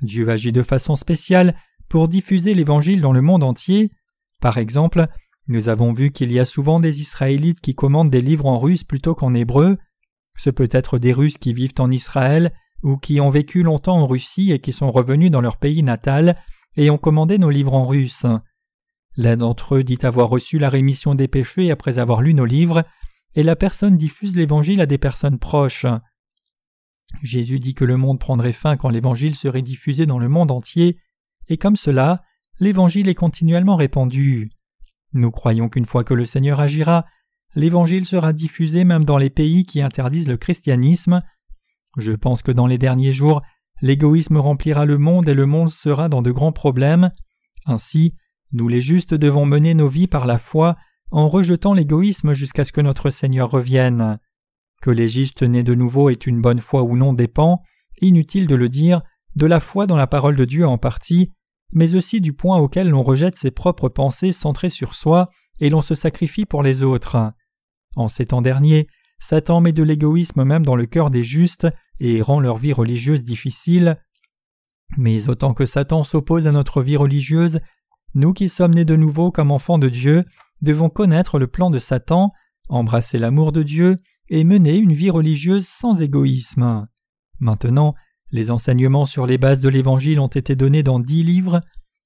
Dieu 0.00 0.30
agit 0.30 0.52
de 0.52 0.62
façon 0.62 0.96
spéciale 0.96 1.54
pour 1.90 2.08
diffuser 2.08 2.54
l'Évangile 2.54 3.02
dans 3.02 3.12
le 3.12 3.20
monde 3.20 3.44
entier. 3.44 3.90
Par 4.40 4.56
exemple, 4.56 5.06
nous 5.48 5.68
avons 5.68 5.92
vu 5.92 6.12
qu'il 6.12 6.32
y 6.32 6.40
a 6.40 6.46
souvent 6.46 6.80
des 6.80 7.02
Israélites 7.02 7.60
qui 7.60 7.74
commandent 7.74 8.08
des 8.08 8.22
livres 8.22 8.46
en 8.46 8.56
russe 8.56 8.84
plutôt 8.84 9.14
qu'en 9.14 9.34
hébreu. 9.34 9.76
Ce 10.38 10.48
peut 10.48 10.70
être 10.70 10.98
des 10.98 11.12
Russes 11.12 11.36
qui 11.36 11.52
vivent 11.52 11.74
en 11.78 11.90
Israël 11.90 12.54
ou 12.82 12.96
qui 12.96 13.20
ont 13.20 13.28
vécu 13.28 13.62
longtemps 13.62 13.98
en 13.98 14.06
Russie 14.06 14.50
et 14.50 14.60
qui 14.60 14.72
sont 14.72 14.90
revenus 14.90 15.30
dans 15.30 15.42
leur 15.42 15.58
pays 15.58 15.82
natal 15.82 16.38
et 16.74 16.88
ont 16.88 16.96
commandé 16.96 17.36
nos 17.36 17.50
livres 17.50 17.74
en 17.74 17.84
russe. 17.84 18.24
L'un 19.16 19.36
d'entre 19.36 19.76
eux 19.76 19.84
dit 19.84 19.98
avoir 20.02 20.28
reçu 20.28 20.58
la 20.58 20.68
rémission 20.68 21.14
des 21.14 21.28
péchés 21.28 21.70
après 21.70 21.98
avoir 21.98 22.20
lu 22.20 22.34
nos 22.34 22.44
livres, 22.44 22.84
et 23.34 23.42
la 23.42 23.56
personne 23.56 23.96
diffuse 23.96 24.36
l'Évangile 24.36 24.80
à 24.80 24.86
des 24.86 24.98
personnes 24.98 25.38
proches. 25.38 25.86
Jésus 27.22 27.60
dit 27.60 27.74
que 27.74 27.84
le 27.84 27.96
monde 27.96 28.18
prendrait 28.18 28.52
fin 28.52 28.76
quand 28.76 28.88
l'Évangile 28.88 29.36
serait 29.36 29.62
diffusé 29.62 30.06
dans 30.06 30.18
le 30.18 30.28
monde 30.28 30.50
entier, 30.50 30.98
et 31.48 31.58
comme 31.58 31.76
cela, 31.76 32.22
l'Évangile 32.58 33.08
est 33.08 33.14
continuellement 33.14 33.76
répandu. 33.76 34.50
Nous 35.12 35.30
croyons 35.30 35.68
qu'une 35.68 35.86
fois 35.86 36.04
que 36.04 36.14
le 36.14 36.26
Seigneur 36.26 36.60
agira, 36.60 37.04
l'Évangile 37.54 38.06
sera 38.06 38.32
diffusé 38.32 38.84
même 38.84 39.04
dans 39.04 39.18
les 39.18 39.30
pays 39.30 39.64
qui 39.64 39.80
interdisent 39.80 40.28
le 40.28 40.36
christianisme. 40.36 41.22
Je 41.96 42.12
pense 42.12 42.42
que 42.42 42.50
dans 42.50 42.66
les 42.66 42.78
derniers 42.78 43.12
jours, 43.12 43.42
l'égoïsme 43.80 44.38
remplira 44.38 44.84
le 44.84 44.98
monde 44.98 45.28
et 45.28 45.34
le 45.34 45.46
monde 45.46 45.70
sera 45.70 46.08
dans 46.08 46.22
de 46.22 46.32
grands 46.32 46.52
problèmes. 46.52 47.10
Ainsi, 47.66 48.14
nous 48.54 48.68
les 48.68 48.80
justes 48.80 49.14
devons 49.14 49.46
mener 49.46 49.74
nos 49.74 49.88
vies 49.88 50.06
par 50.06 50.26
la 50.26 50.38
foi 50.38 50.76
en 51.10 51.28
rejetant 51.28 51.74
l'égoïsme 51.74 52.32
jusqu'à 52.32 52.64
ce 52.64 52.72
que 52.72 52.80
notre 52.80 53.10
Seigneur 53.10 53.50
revienne. 53.50 54.18
Que 54.80 54.90
les 54.90 55.08
justes 55.08 55.42
de 55.42 55.74
nouveau 55.74 56.08
aient 56.08 56.14
une 56.14 56.40
bonne 56.40 56.60
foi 56.60 56.84
ou 56.84 56.96
non 56.96 57.12
dépend, 57.12 57.62
inutile 58.00 58.46
de 58.46 58.54
le 58.54 58.68
dire, 58.68 59.02
de 59.34 59.46
la 59.46 59.58
foi 59.58 59.86
dans 59.86 59.96
la 59.96 60.06
parole 60.06 60.36
de 60.36 60.44
Dieu 60.44 60.66
en 60.66 60.78
partie, 60.78 61.30
mais 61.72 61.96
aussi 61.96 62.20
du 62.20 62.32
point 62.32 62.58
auquel 62.58 62.90
l'on 62.90 63.02
rejette 63.02 63.36
ses 63.36 63.50
propres 63.50 63.88
pensées 63.88 64.30
centrées 64.30 64.70
sur 64.70 64.94
soi 64.94 65.30
et 65.58 65.68
l'on 65.68 65.82
se 65.82 65.96
sacrifie 65.96 66.46
pour 66.46 66.62
les 66.62 66.84
autres. 66.84 67.32
En 67.96 68.06
ces 68.06 68.26
temps 68.26 68.42
derniers, 68.42 68.86
Satan 69.18 69.60
met 69.60 69.72
de 69.72 69.82
l'égoïsme 69.82 70.44
même 70.44 70.64
dans 70.64 70.76
le 70.76 70.86
cœur 70.86 71.10
des 71.10 71.24
justes 71.24 71.66
et 71.98 72.22
rend 72.22 72.38
leur 72.38 72.56
vie 72.56 72.72
religieuse 72.72 73.24
difficile. 73.24 73.98
Mais 74.96 75.28
autant 75.28 75.54
que 75.54 75.66
Satan 75.66 76.04
s'oppose 76.04 76.46
à 76.46 76.52
notre 76.52 76.82
vie 76.82 76.96
religieuse, 76.96 77.58
nous 78.14 78.32
qui 78.32 78.48
sommes 78.48 78.74
nés 78.74 78.84
de 78.84 78.96
nouveau 78.96 79.30
comme 79.30 79.50
enfants 79.50 79.78
de 79.78 79.88
Dieu 79.88 80.24
devons 80.62 80.88
connaître 80.88 81.38
le 81.38 81.46
plan 81.46 81.70
de 81.70 81.78
Satan, 81.78 82.32
embrasser 82.68 83.18
l'amour 83.18 83.52
de 83.52 83.62
Dieu 83.62 83.96
et 84.28 84.44
mener 84.44 84.76
une 84.76 84.92
vie 84.92 85.10
religieuse 85.10 85.66
sans 85.66 86.00
égoïsme. 86.00 86.86
Maintenant, 87.40 87.94
les 88.30 88.50
enseignements 88.50 89.06
sur 89.06 89.26
les 89.26 89.38
bases 89.38 89.60
de 89.60 89.68
l'Évangile 89.68 90.20
ont 90.20 90.28
été 90.28 90.56
donnés 90.56 90.82
dans 90.82 90.98
dix 90.98 91.22
livres. 91.22 91.60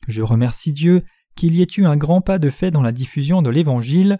Je 0.09 0.23
remercie 0.23 0.73
Dieu 0.73 1.03
qu'il 1.37 1.55
y 1.55 1.63
ait 1.63 1.67
eu 1.77 1.87
un 1.87 1.97
grand 1.97 2.21
pas 2.21 2.39
de 2.39 2.51
fait 2.51 2.71
dans 2.71 2.83
la 2.83 2.93
diffusion 2.93 3.43
de 3.43 3.51
l'Évangile. 3.51 4.19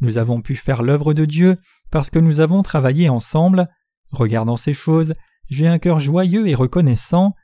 Nous 0.00 0.18
avons 0.18 0.42
pu 0.42 0.56
faire 0.56 0.82
l'œuvre 0.82 1.14
de 1.14 1.24
Dieu 1.24 1.56
parce 1.90 2.10
que 2.10 2.18
nous 2.18 2.40
avons 2.40 2.62
travaillé 2.62 3.08
ensemble. 3.08 3.68
Regardant 4.10 4.56
ces 4.56 4.74
choses, 4.74 5.12
j'ai 5.48 5.68
un 5.68 5.78
cœur 5.78 6.00
joyeux 6.00 6.48
et 6.48 6.54
reconnaissant. 6.54 7.34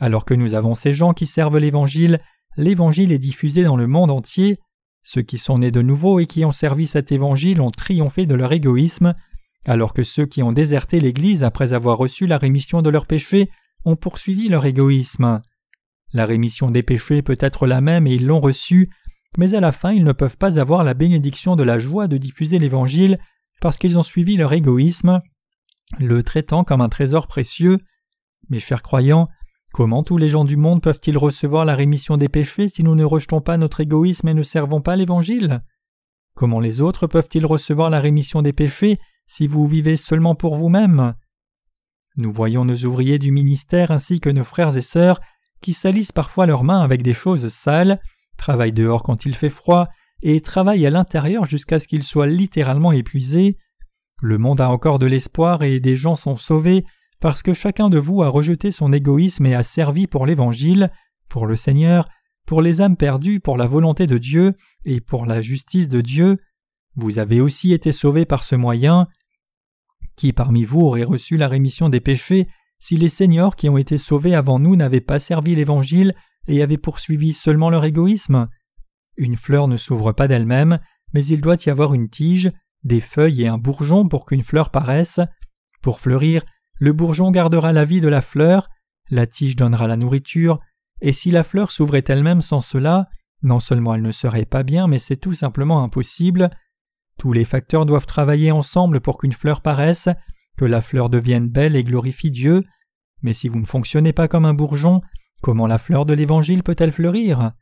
Alors 0.00 0.24
que 0.24 0.34
nous 0.34 0.54
avons 0.54 0.74
ces 0.74 0.94
gens 0.94 1.12
qui 1.12 1.26
servent 1.26 1.58
l'Évangile, 1.58 2.20
l'Évangile 2.58 3.12
est 3.12 3.18
diffusé 3.18 3.64
dans 3.64 3.76
le 3.76 3.86
monde 3.86 4.10
entier. 4.10 4.58
Ceux 5.02 5.22
qui 5.22 5.38
sont 5.38 5.58
nés 5.58 5.70
de 5.70 5.80
nouveau 5.80 6.18
et 6.18 6.26
qui 6.26 6.44
ont 6.44 6.52
servi 6.52 6.86
cet 6.86 7.12
Évangile 7.12 7.60
ont 7.60 7.70
triomphé 7.70 8.26
de 8.26 8.34
leur 8.34 8.52
égoïsme, 8.52 9.14
alors 9.64 9.94
que 9.94 10.02
ceux 10.02 10.26
qui 10.26 10.42
ont 10.42 10.52
déserté 10.52 11.00
l'Église 11.00 11.44
après 11.44 11.72
avoir 11.72 11.96
reçu 11.96 12.26
la 12.26 12.36
rémission 12.36 12.82
de 12.82 12.90
leurs 12.90 13.06
péchés 13.06 13.48
ont 13.84 13.96
poursuivi 13.96 14.48
leur 14.48 14.66
égoïsme. 14.66 15.40
La 16.12 16.26
rémission 16.26 16.70
des 16.70 16.82
péchés 16.82 17.22
peut 17.22 17.38
être 17.40 17.66
la 17.66 17.80
même 17.80 18.06
et 18.06 18.14
ils 18.14 18.26
l'ont 18.26 18.40
reçue, 18.40 18.88
mais 19.36 19.54
à 19.54 19.60
la 19.60 19.72
fin 19.72 19.92
ils 19.92 20.04
ne 20.04 20.12
peuvent 20.12 20.36
pas 20.36 20.58
avoir 20.58 20.84
la 20.84 20.94
bénédiction 20.94 21.54
de 21.54 21.62
la 21.62 21.78
joie 21.78 22.08
de 22.08 22.16
diffuser 22.16 22.58
l'Évangile 22.58 23.18
parce 23.60 23.78
qu'ils 23.78 23.98
ont 23.98 24.02
suivi 24.02 24.36
leur 24.36 24.52
égoïsme, 24.52 25.20
le 25.98 26.22
traitant 26.22 26.64
comme 26.64 26.80
un 26.80 26.88
trésor 26.88 27.28
précieux. 27.28 27.78
Mes 28.50 28.60
chers 28.60 28.82
croyants, 28.82 29.28
comment 29.72 30.02
tous 30.02 30.18
les 30.18 30.28
gens 30.28 30.44
du 30.44 30.56
monde 30.56 30.82
peuvent-ils 30.82 31.18
recevoir 31.18 31.64
la 31.64 31.74
rémission 31.74 32.16
des 32.16 32.28
péchés 32.28 32.68
si 32.68 32.82
nous 32.82 32.94
ne 32.94 33.04
rejetons 33.04 33.40
pas 33.40 33.56
notre 33.56 33.80
égoïsme 33.80 34.28
et 34.28 34.34
ne 34.34 34.42
servons 34.42 34.80
pas 34.80 34.96
l'Évangile? 34.96 35.62
Comment 36.34 36.60
les 36.60 36.80
autres 36.80 37.06
peuvent-ils 37.06 37.46
recevoir 37.46 37.90
la 37.90 38.00
rémission 38.00 38.42
des 38.42 38.52
péchés 38.52 38.98
si 39.26 39.46
vous 39.46 39.66
vivez 39.66 39.96
seulement 39.96 40.34
pour 40.34 40.56
vous-même? 40.56 41.14
Nous 42.16 42.32
voyons 42.32 42.64
nos 42.64 42.76
ouvriers 42.76 43.18
du 43.18 43.30
ministère 43.30 43.90
ainsi 43.90 44.20
que 44.20 44.30
nos 44.30 44.44
frères 44.44 44.76
et 44.76 44.82
sœurs 44.82 45.20
qui 45.60 45.72
salissent 45.72 46.12
parfois 46.12 46.46
leurs 46.46 46.64
mains 46.64 46.82
avec 46.82 47.02
des 47.02 47.14
choses 47.14 47.48
sales, 47.48 48.00
travaillent 48.36 48.72
dehors 48.72 49.02
quand 49.02 49.26
il 49.26 49.34
fait 49.34 49.50
froid, 49.50 49.88
et 50.22 50.40
travaillent 50.40 50.86
à 50.86 50.90
l'intérieur 50.90 51.44
jusqu'à 51.44 51.78
ce 51.78 51.86
qu'ils 51.86 52.02
soient 52.02 52.26
littéralement 52.26 52.92
épuisés. 52.92 53.56
Le 54.20 54.38
monde 54.38 54.60
a 54.60 54.70
encore 54.70 54.98
de 54.98 55.06
l'espoir 55.06 55.62
et 55.62 55.80
des 55.80 55.96
gens 55.96 56.16
sont 56.16 56.36
sauvés 56.36 56.84
parce 57.20 57.42
que 57.42 57.52
chacun 57.52 57.88
de 57.88 57.98
vous 57.98 58.22
a 58.22 58.28
rejeté 58.28 58.70
son 58.70 58.92
égoïsme 58.92 59.46
et 59.46 59.54
a 59.54 59.62
servi 59.62 60.06
pour 60.06 60.26
l'Évangile, 60.26 60.90
pour 61.28 61.46
le 61.46 61.56
Seigneur, 61.56 62.08
pour 62.46 62.62
les 62.62 62.80
âmes 62.80 62.96
perdues, 62.96 63.40
pour 63.40 63.56
la 63.56 63.66
volonté 63.66 64.06
de 64.06 64.18
Dieu 64.18 64.54
et 64.84 65.00
pour 65.00 65.26
la 65.26 65.40
justice 65.40 65.88
de 65.88 66.00
Dieu. 66.00 66.38
Vous 66.94 67.18
avez 67.18 67.40
aussi 67.40 67.72
été 67.72 67.92
sauvés 67.92 68.24
par 68.24 68.44
ce 68.44 68.54
moyen. 68.54 69.06
Qui 70.16 70.32
parmi 70.32 70.64
vous 70.64 70.80
aurait 70.80 71.04
reçu 71.04 71.36
la 71.36 71.48
rémission 71.48 71.88
des 71.88 72.00
péchés 72.00 72.48
si 72.78 72.96
les 72.96 73.08
seigneurs 73.08 73.56
qui 73.56 73.68
ont 73.68 73.76
été 73.76 73.98
sauvés 73.98 74.34
avant 74.34 74.58
nous 74.58 74.76
n'avaient 74.76 75.00
pas 75.00 75.20
servi 75.20 75.54
l'Évangile 75.54 76.14
et 76.46 76.62
avaient 76.62 76.78
poursuivi 76.78 77.32
seulement 77.32 77.70
leur 77.70 77.84
égoïsme? 77.84 78.48
Une 79.16 79.36
fleur 79.36 79.68
ne 79.68 79.76
s'ouvre 79.76 80.12
pas 80.12 80.28
d'elle-même, 80.28 80.78
mais 81.12 81.24
il 81.26 81.40
doit 81.40 81.56
y 81.66 81.70
avoir 81.70 81.92
une 81.92 82.08
tige, 82.08 82.50
des 82.84 83.00
feuilles 83.00 83.42
et 83.42 83.48
un 83.48 83.58
bourgeon 83.58 84.08
pour 84.08 84.24
qu'une 84.24 84.42
fleur 84.42 84.70
paraisse. 84.70 85.20
Pour 85.82 86.00
fleurir, 86.00 86.44
le 86.78 86.92
bourgeon 86.92 87.30
gardera 87.30 87.72
la 87.72 87.84
vie 87.84 88.00
de 88.00 88.08
la 88.08 88.20
fleur, 88.20 88.68
la 89.10 89.26
tige 89.26 89.56
donnera 89.56 89.86
la 89.86 89.96
nourriture, 89.96 90.58
et 91.00 91.12
si 91.12 91.30
la 91.30 91.42
fleur 91.42 91.70
s'ouvrait 91.70 92.04
elle-même 92.08 92.42
sans 92.42 92.60
cela, 92.60 93.08
non 93.42 93.60
seulement 93.60 93.94
elle 93.94 94.02
ne 94.02 94.12
serait 94.12 94.44
pas 94.44 94.62
bien, 94.62 94.86
mais 94.86 94.98
c'est 94.98 95.16
tout 95.16 95.34
simplement 95.34 95.82
impossible. 95.82 96.50
Tous 97.18 97.32
les 97.32 97.44
facteurs 97.44 97.86
doivent 97.86 98.06
travailler 98.06 98.50
ensemble 98.52 99.00
pour 99.00 99.18
qu'une 99.18 99.32
fleur 99.32 99.60
paraisse, 99.60 100.08
que 100.56 100.64
la 100.64 100.80
fleur 100.80 101.08
devienne 101.08 101.48
belle 101.48 101.76
et 101.76 101.84
glorifie 101.84 102.30
Dieu. 102.30 102.64
Mais 103.22 103.32
si 103.32 103.48
vous 103.48 103.60
ne 103.60 103.66
fonctionnez 103.66 104.12
pas 104.12 104.28
comme 104.28 104.44
un 104.44 104.54
bourgeon, 104.54 105.00
comment 105.42 105.66
la 105.66 105.78
fleur 105.78 106.04
de 106.04 106.14
l'Évangile 106.14 106.62
peut-elle 106.62 106.92
fleurir? 106.92 107.52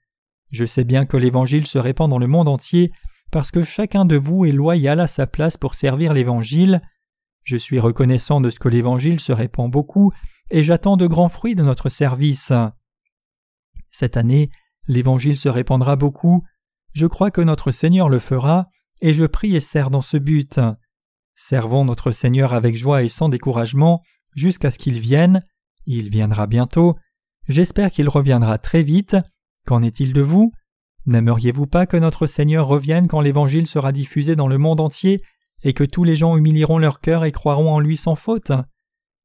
Je 0.51 0.65
sais 0.65 0.85
bien 0.85 1.05
que 1.05 1.17
l'Évangile 1.17 1.67
se 1.67 1.79
répand 1.79 2.09
dans 2.09 2.19
le 2.19 2.27
monde 2.27 2.49
entier 2.49 2.93
parce 3.31 3.51
que 3.51 3.63
chacun 3.63 4.05
de 4.05 4.17
vous 4.17 4.45
est 4.45 4.53
loyal 4.53 5.01
à 5.01 5.07
sa 5.07 5.27
place 5.27 5.57
pour 5.57 5.75
servir 5.75 6.13
l'Évangile. 6.13 6.81
Je 7.47 7.57
suis 7.57 7.79
reconnaissant 7.79 8.41
de 8.41 8.51
ce 8.51 8.59
que 8.59 8.69
l'Évangile 8.69 9.21
se 9.21 9.31
répand 9.31 9.71
beaucoup 9.71 10.11
et 10.51 10.65
j'attends 10.65 10.97
de 10.97 11.07
grands 11.07 11.29
fruits 11.29 11.55
de 11.55 11.63
notre 11.63 11.89
service. 11.89 12.53
Cette 13.93 14.17
année, 14.17 14.51
l'Évangile 14.89 15.37
se 15.37 15.49
répandra 15.49 15.95
beaucoup. 15.95 16.43
Je 16.93 17.07
crois 17.07 17.31
que 17.31 17.41
notre 17.41 17.71
Seigneur 17.71 18.09
le 18.09 18.19
fera, 18.19 18.65
et 19.01 19.15
je 19.15 19.25
prie 19.25 19.55
et 19.55 19.61
sers 19.61 19.91
dans 19.91 20.03
ce 20.03 20.17
but. 20.17 20.59
Servons 21.37 21.85
notre 21.85 22.11
Seigneur 22.11 22.53
avec 22.53 22.77
joie 22.77 23.05
et 23.05 23.09
sans 23.09 23.29
découragement 23.29 24.03
jusqu'à 24.35 24.73
ce 24.73 24.79
qu'il 24.79 24.99
vienne. 24.99 25.41
Il 25.87 26.11
viendra 26.11 26.49
bientôt. 26.49 26.97
J'espère 27.47 27.93
qu'il 27.93 28.09
reviendra 28.09 28.59
très 28.59 28.83
vite. 28.83 29.17
Qu'en 29.67 29.85
est-il 29.85 30.13
de 30.13 30.21
vous? 30.21 30.51
N'aimeriez-vous 31.07 31.69
pas 31.69 31.87
que 31.87 31.97
notre 31.97 32.27
Seigneur 32.27 32.67
revienne 32.67 33.07
quand 33.07 33.21
l'Évangile 33.21 33.69
sera 33.69 33.93
diffusé 33.93 34.35
dans 34.35 34.49
le 34.49 34.59
monde 34.59 34.81
entier? 34.81 35.23
Et 35.63 35.73
que 35.73 35.85
tous 35.85 36.05
les 36.05 36.17
gens 36.17 36.37
humilieront 36.37 36.79
leur 36.79 37.01
cœur 37.01 37.25
et 37.25 37.33
croiront 37.33 37.73
en 37.73 37.81
lui 37.81 37.97
sans 37.97 38.15
faute 38.15 38.53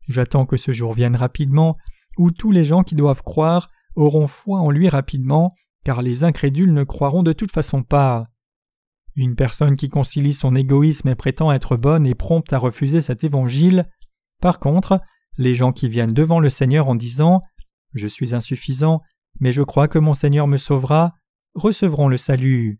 J'attends 0.07 0.45
que 0.45 0.57
ce 0.57 0.73
jour 0.73 0.93
vienne 0.93 1.15
rapidement, 1.15 1.77
où 2.17 2.31
tous 2.31 2.51
les 2.51 2.65
gens 2.65 2.83
qui 2.83 2.95
doivent 2.95 3.23
croire 3.23 3.67
auront 3.95 4.27
foi 4.27 4.59
en 4.59 4.71
lui 4.71 4.89
rapidement, 4.89 5.53
car 5.83 6.01
les 6.01 6.23
incrédules 6.23 6.73
ne 6.73 6.83
croiront 6.83 7.23
de 7.23 7.33
toute 7.33 7.51
façon 7.51 7.83
pas. 7.83 8.27
Une 9.15 9.35
personne 9.35 9.75
qui 9.75 9.89
concilie 9.89 10.33
son 10.33 10.55
égoïsme 10.55 11.09
et 11.09 11.15
prétend 11.15 11.51
être 11.51 11.75
bonne 11.75 12.07
est 12.07 12.15
prompte 12.15 12.53
à 12.53 12.57
refuser 12.57 13.01
cet 13.01 13.23
évangile. 13.23 13.87
Par 14.41 14.59
contre, 14.59 15.01
les 15.37 15.55
gens 15.55 15.73
qui 15.73 15.89
viennent 15.89 16.13
devant 16.13 16.39
le 16.39 16.49
Seigneur 16.49 16.87
en 16.87 16.95
disant 16.95 17.41
Je 17.93 18.07
suis 18.07 18.33
insuffisant, 18.33 19.01
mais 19.39 19.51
je 19.51 19.61
crois 19.61 19.87
que 19.87 19.99
mon 19.99 20.13
Seigneur 20.13 20.47
me 20.47 20.57
sauvera, 20.57 21.15
recevront 21.55 22.07
le 22.07 22.17
salut. 22.17 22.79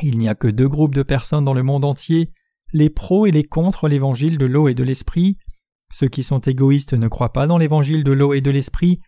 Il 0.00 0.18
n'y 0.18 0.28
a 0.28 0.34
que 0.34 0.48
deux 0.48 0.68
groupes 0.68 0.94
de 0.94 1.02
personnes 1.02 1.44
dans 1.44 1.54
le 1.54 1.62
monde 1.62 1.84
entier, 1.84 2.32
les 2.72 2.90
pros 2.90 3.26
et 3.26 3.30
les 3.30 3.44
contre 3.44 3.88
l'évangile 3.88 4.38
de 4.38 4.46
l'eau 4.46 4.68
et 4.68 4.74
de 4.74 4.84
l'esprit. 4.84 5.36
Ceux 5.92 6.08
qui 6.08 6.22
sont 6.22 6.40
égoïstes 6.40 6.94
ne 6.94 7.08
croient 7.08 7.32
pas 7.32 7.46
dans 7.46 7.58
l'évangile 7.58 8.04
de 8.04 8.12
l'eau 8.12 8.32
et 8.32 8.40
de 8.40 8.50
l'esprit, 8.50 9.00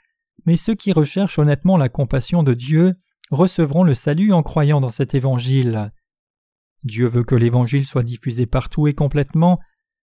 mais 0.46 0.56
ceux 0.56 0.74
qui 0.74 0.92
recherchent 0.92 1.38
honnêtement 1.38 1.76
la 1.76 1.88
compassion 1.88 2.42
de 2.42 2.54
Dieu 2.54 2.92
recevront 3.30 3.84
le 3.84 3.94
salut 3.94 4.32
en 4.32 4.42
croyant 4.42 4.80
dans 4.80 4.90
cet 4.90 5.14
évangile. 5.14 5.92
Dieu 6.82 7.06
veut 7.06 7.24
que 7.24 7.34
l'Évangile 7.34 7.86
soit 7.86 8.02
diffusé 8.02 8.44
partout 8.44 8.86
et 8.86 8.92
complètement. 8.92 9.58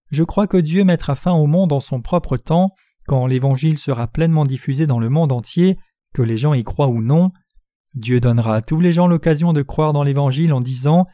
Je 0.10 0.24
crois 0.24 0.47
que 0.47 0.58
Dieu 0.58 0.84
mettra 0.84 1.13
fin 1.13 1.34
au 1.34 1.45
monde 1.45 1.71
en 1.71 1.80
son 1.80 2.02
propre 2.02 2.38
temps, 2.38 2.71
quand 3.06 3.28
l'Évangile 3.28 3.78
sera 3.78 4.08
pleinement 4.08 4.45
diffusé 4.45 4.88
dans 4.88 5.00
le 5.00 5.10
monde 5.10 5.32
entier, 5.32 5.78
que 6.13 6.24
les 6.24 6.38
gens 6.38 6.54
y 6.54 6.63
croient 6.63 6.88
ou 6.88 7.02
non. 7.02 7.32
Dieu 7.93 8.19
donnera 8.19 8.56
à 8.56 8.62
tous 8.62 8.80
les 8.80 8.93
gens 8.93 9.08
l'occasion 9.08 9.54
de 9.54 9.62
croire 9.62 9.93
dans 9.93 10.04
l'Évangile 10.04 10.54
en 10.54 10.62
disant 10.62 11.06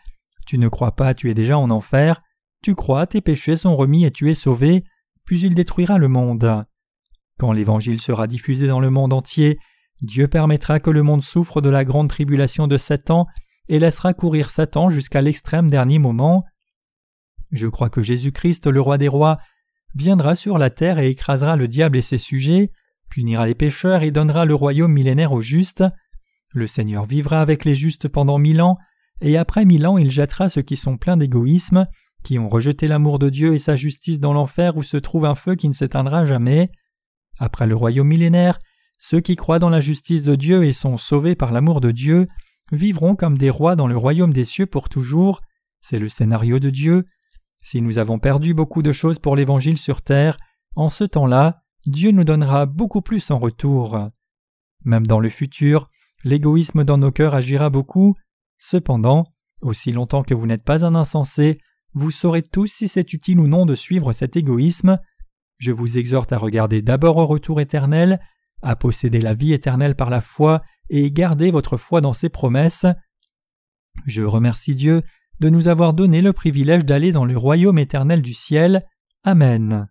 Tu 0.45 0.57
ne 0.57 0.69
crois 0.69 0.95
pas, 0.95 1.13
tu 1.13 1.29
es 1.29 1.33
déjà 1.33 1.57
en 1.57 1.69
enfer, 1.69 2.19
tu 2.63 2.75
crois, 2.75 3.07
tes 3.07 3.21
péchés 3.21 3.57
sont 3.57 3.75
remis 3.75 4.05
et 4.05 4.11
tu 4.11 4.29
es 4.29 4.33
sauvé, 4.33 4.83
puis 5.25 5.41
il 5.41 5.55
détruira 5.55 5.97
le 5.97 6.07
monde. 6.07 6.65
Quand 7.37 7.51
l'Évangile 7.51 8.01
sera 8.01 8.27
diffusé 8.27 8.67
dans 8.67 8.79
le 8.79 8.89
monde 8.89 9.13
entier, 9.13 9.59
Dieu 10.01 10.27
permettra 10.27 10.79
que 10.79 10.89
le 10.89 11.03
monde 11.03 11.23
souffre 11.23 11.61
de 11.61 11.69
la 11.69 11.85
grande 11.85 12.09
tribulation 12.09 12.67
de 12.67 12.77
Satan 12.77 13.27
et 13.69 13.79
laissera 13.79 14.13
courir 14.13 14.49
Satan 14.49 14.89
jusqu'à 14.89 15.21
l'extrême 15.21 15.69
dernier 15.69 15.99
moment. 15.99 16.45
Je 17.51 17.67
crois 17.67 17.89
que 17.89 18.01
Jésus-Christ, 18.01 18.67
le 18.67 18.81
roi 18.81 18.97
des 18.97 19.07
rois, 19.07 19.37
viendra 19.95 20.35
sur 20.35 20.57
la 20.57 20.69
terre 20.69 20.99
et 20.99 21.09
écrasera 21.09 21.55
le 21.55 21.67
diable 21.67 21.97
et 21.97 22.01
ses 22.01 22.17
sujets, 22.17 22.69
punira 23.09 23.45
les 23.47 23.55
pécheurs 23.55 24.03
et 24.03 24.11
donnera 24.11 24.45
le 24.45 24.55
royaume 24.55 24.91
millénaire 24.91 25.31
aux 25.31 25.41
justes. 25.41 25.83
Le 26.53 26.67
Seigneur 26.67 27.05
vivra 27.05 27.41
avec 27.41 27.65
les 27.65 27.75
justes 27.75 28.07
pendant 28.07 28.37
mille 28.37 28.61
ans, 28.61 28.77
et 29.21 29.37
après 29.37 29.65
mille 29.65 29.87
ans 29.87 29.97
il 29.97 30.11
jettera 30.11 30.49
ceux 30.49 30.61
qui 30.61 30.77
sont 30.77 30.97
pleins 30.97 31.17
d'égoïsme, 31.17 31.87
qui 32.27 32.39
ont 32.39 32.49
rejeté 32.49 32.89
l'amour 32.89 33.19
de 33.19 33.29
Dieu 33.29 33.53
et 33.53 33.57
sa 33.57 33.77
justice 33.77 34.19
dans 34.19 34.33
l'enfer 34.33 34.75
où 34.75 34.83
se 34.83 34.97
trouve 34.97 35.23
un 35.23 35.33
feu 35.33 35.55
qui 35.55 35.69
ne 35.69 35.73
s'éteindra 35.73 36.25
jamais. 36.25 36.67
Après 37.39 37.65
le 37.65 37.73
royaume 37.73 38.09
millénaire, 38.09 38.57
ceux 38.97 39.21
qui 39.21 39.37
croient 39.37 39.59
dans 39.59 39.69
la 39.69 39.79
justice 39.79 40.23
de 40.23 40.35
Dieu 40.35 40.65
et 40.65 40.73
sont 40.73 40.97
sauvés 40.97 41.35
par 41.35 41.53
l'amour 41.53 41.79
de 41.79 41.91
Dieu 41.91 42.27
vivront 42.73 43.15
comme 43.15 43.37
des 43.37 43.49
rois 43.49 43.77
dans 43.77 43.87
le 43.87 43.95
royaume 43.95 44.33
des 44.33 44.43
cieux 44.43 44.65
pour 44.65 44.89
toujours. 44.89 45.39
C'est 45.79 45.99
le 45.99 46.09
scénario 46.09 46.59
de 46.59 46.69
Dieu. 46.69 47.05
Si 47.63 47.81
nous 47.81 47.97
avons 47.97 48.19
perdu 48.19 48.53
beaucoup 48.53 48.81
de 48.81 48.91
choses 48.91 49.19
pour 49.19 49.37
l'Évangile 49.37 49.77
sur 49.77 50.01
terre, 50.01 50.35
en 50.75 50.89
ce 50.89 51.05
temps-là, 51.05 51.63
Dieu 51.85 52.11
nous 52.11 52.25
donnera 52.25 52.65
beaucoup 52.65 53.01
plus 53.01 53.31
en 53.31 53.39
retour. 53.39 54.09
Même 54.83 55.07
dans 55.07 55.21
le 55.21 55.29
futur, 55.29 55.85
l'égoïsme 56.25 56.83
dans 56.83 56.97
nos 56.97 57.11
cœurs 57.11 57.35
agira 57.35 57.69
beaucoup. 57.69 58.15
Cependant, 58.57 59.27
aussi 59.61 59.93
longtemps 59.93 60.23
que 60.23 60.33
vous 60.33 60.45
n'êtes 60.45 60.65
pas 60.65 60.83
un 60.83 60.93
insensé, 60.93 61.59
vous 61.97 62.11
saurez 62.11 62.43
tous 62.43 62.67
si 62.67 62.87
c'est 62.87 63.11
utile 63.13 63.39
ou 63.39 63.47
non 63.47 63.65
de 63.65 63.73
suivre 63.73 64.13
cet 64.13 64.35
égoïsme. 64.35 64.97
Je 65.57 65.71
vous 65.71 65.97
exhorte 65.97 66.31
à 66.31 66.37
regarder 66.37 66.83
d'abord 66.83 67.17
au 67.17 67.25
retour 67.25 67.59
éternel, 67.59 68.19
à 68.61 68.75
posséder 68.75 69.19
la 69.19 69.33
vie 69.33 69.53
éternelle 69.53 69.95
par 69.95 70.11
la 70.11 70.21
foi 70.21 70.61
et 70.89 71.11
garder 71.11 71.49
votre 71.49 71.75
foi 71.75 71.99
dans 71.99 72.13
ses 72.13 72.29
promesses. 72.29 72.85
Je 74.05 74.21
remercie 74.21 74.75
Dieu 74.75 75.01
de 75.39 75.49
nous 75.49 75.67
avoir 75.67 75.93
donné 75.93 76.21
le 76.21 76.33
privilège 76.33 76.85
d'aller 76.85 77.11
dans 77.11 77.25
le 77.25 77.35
royaume 77.35 77.79
éternel 77.79 78.21
du 78.21 78.33
ciel. 78.33 78.85
Amen. 79.23 79.87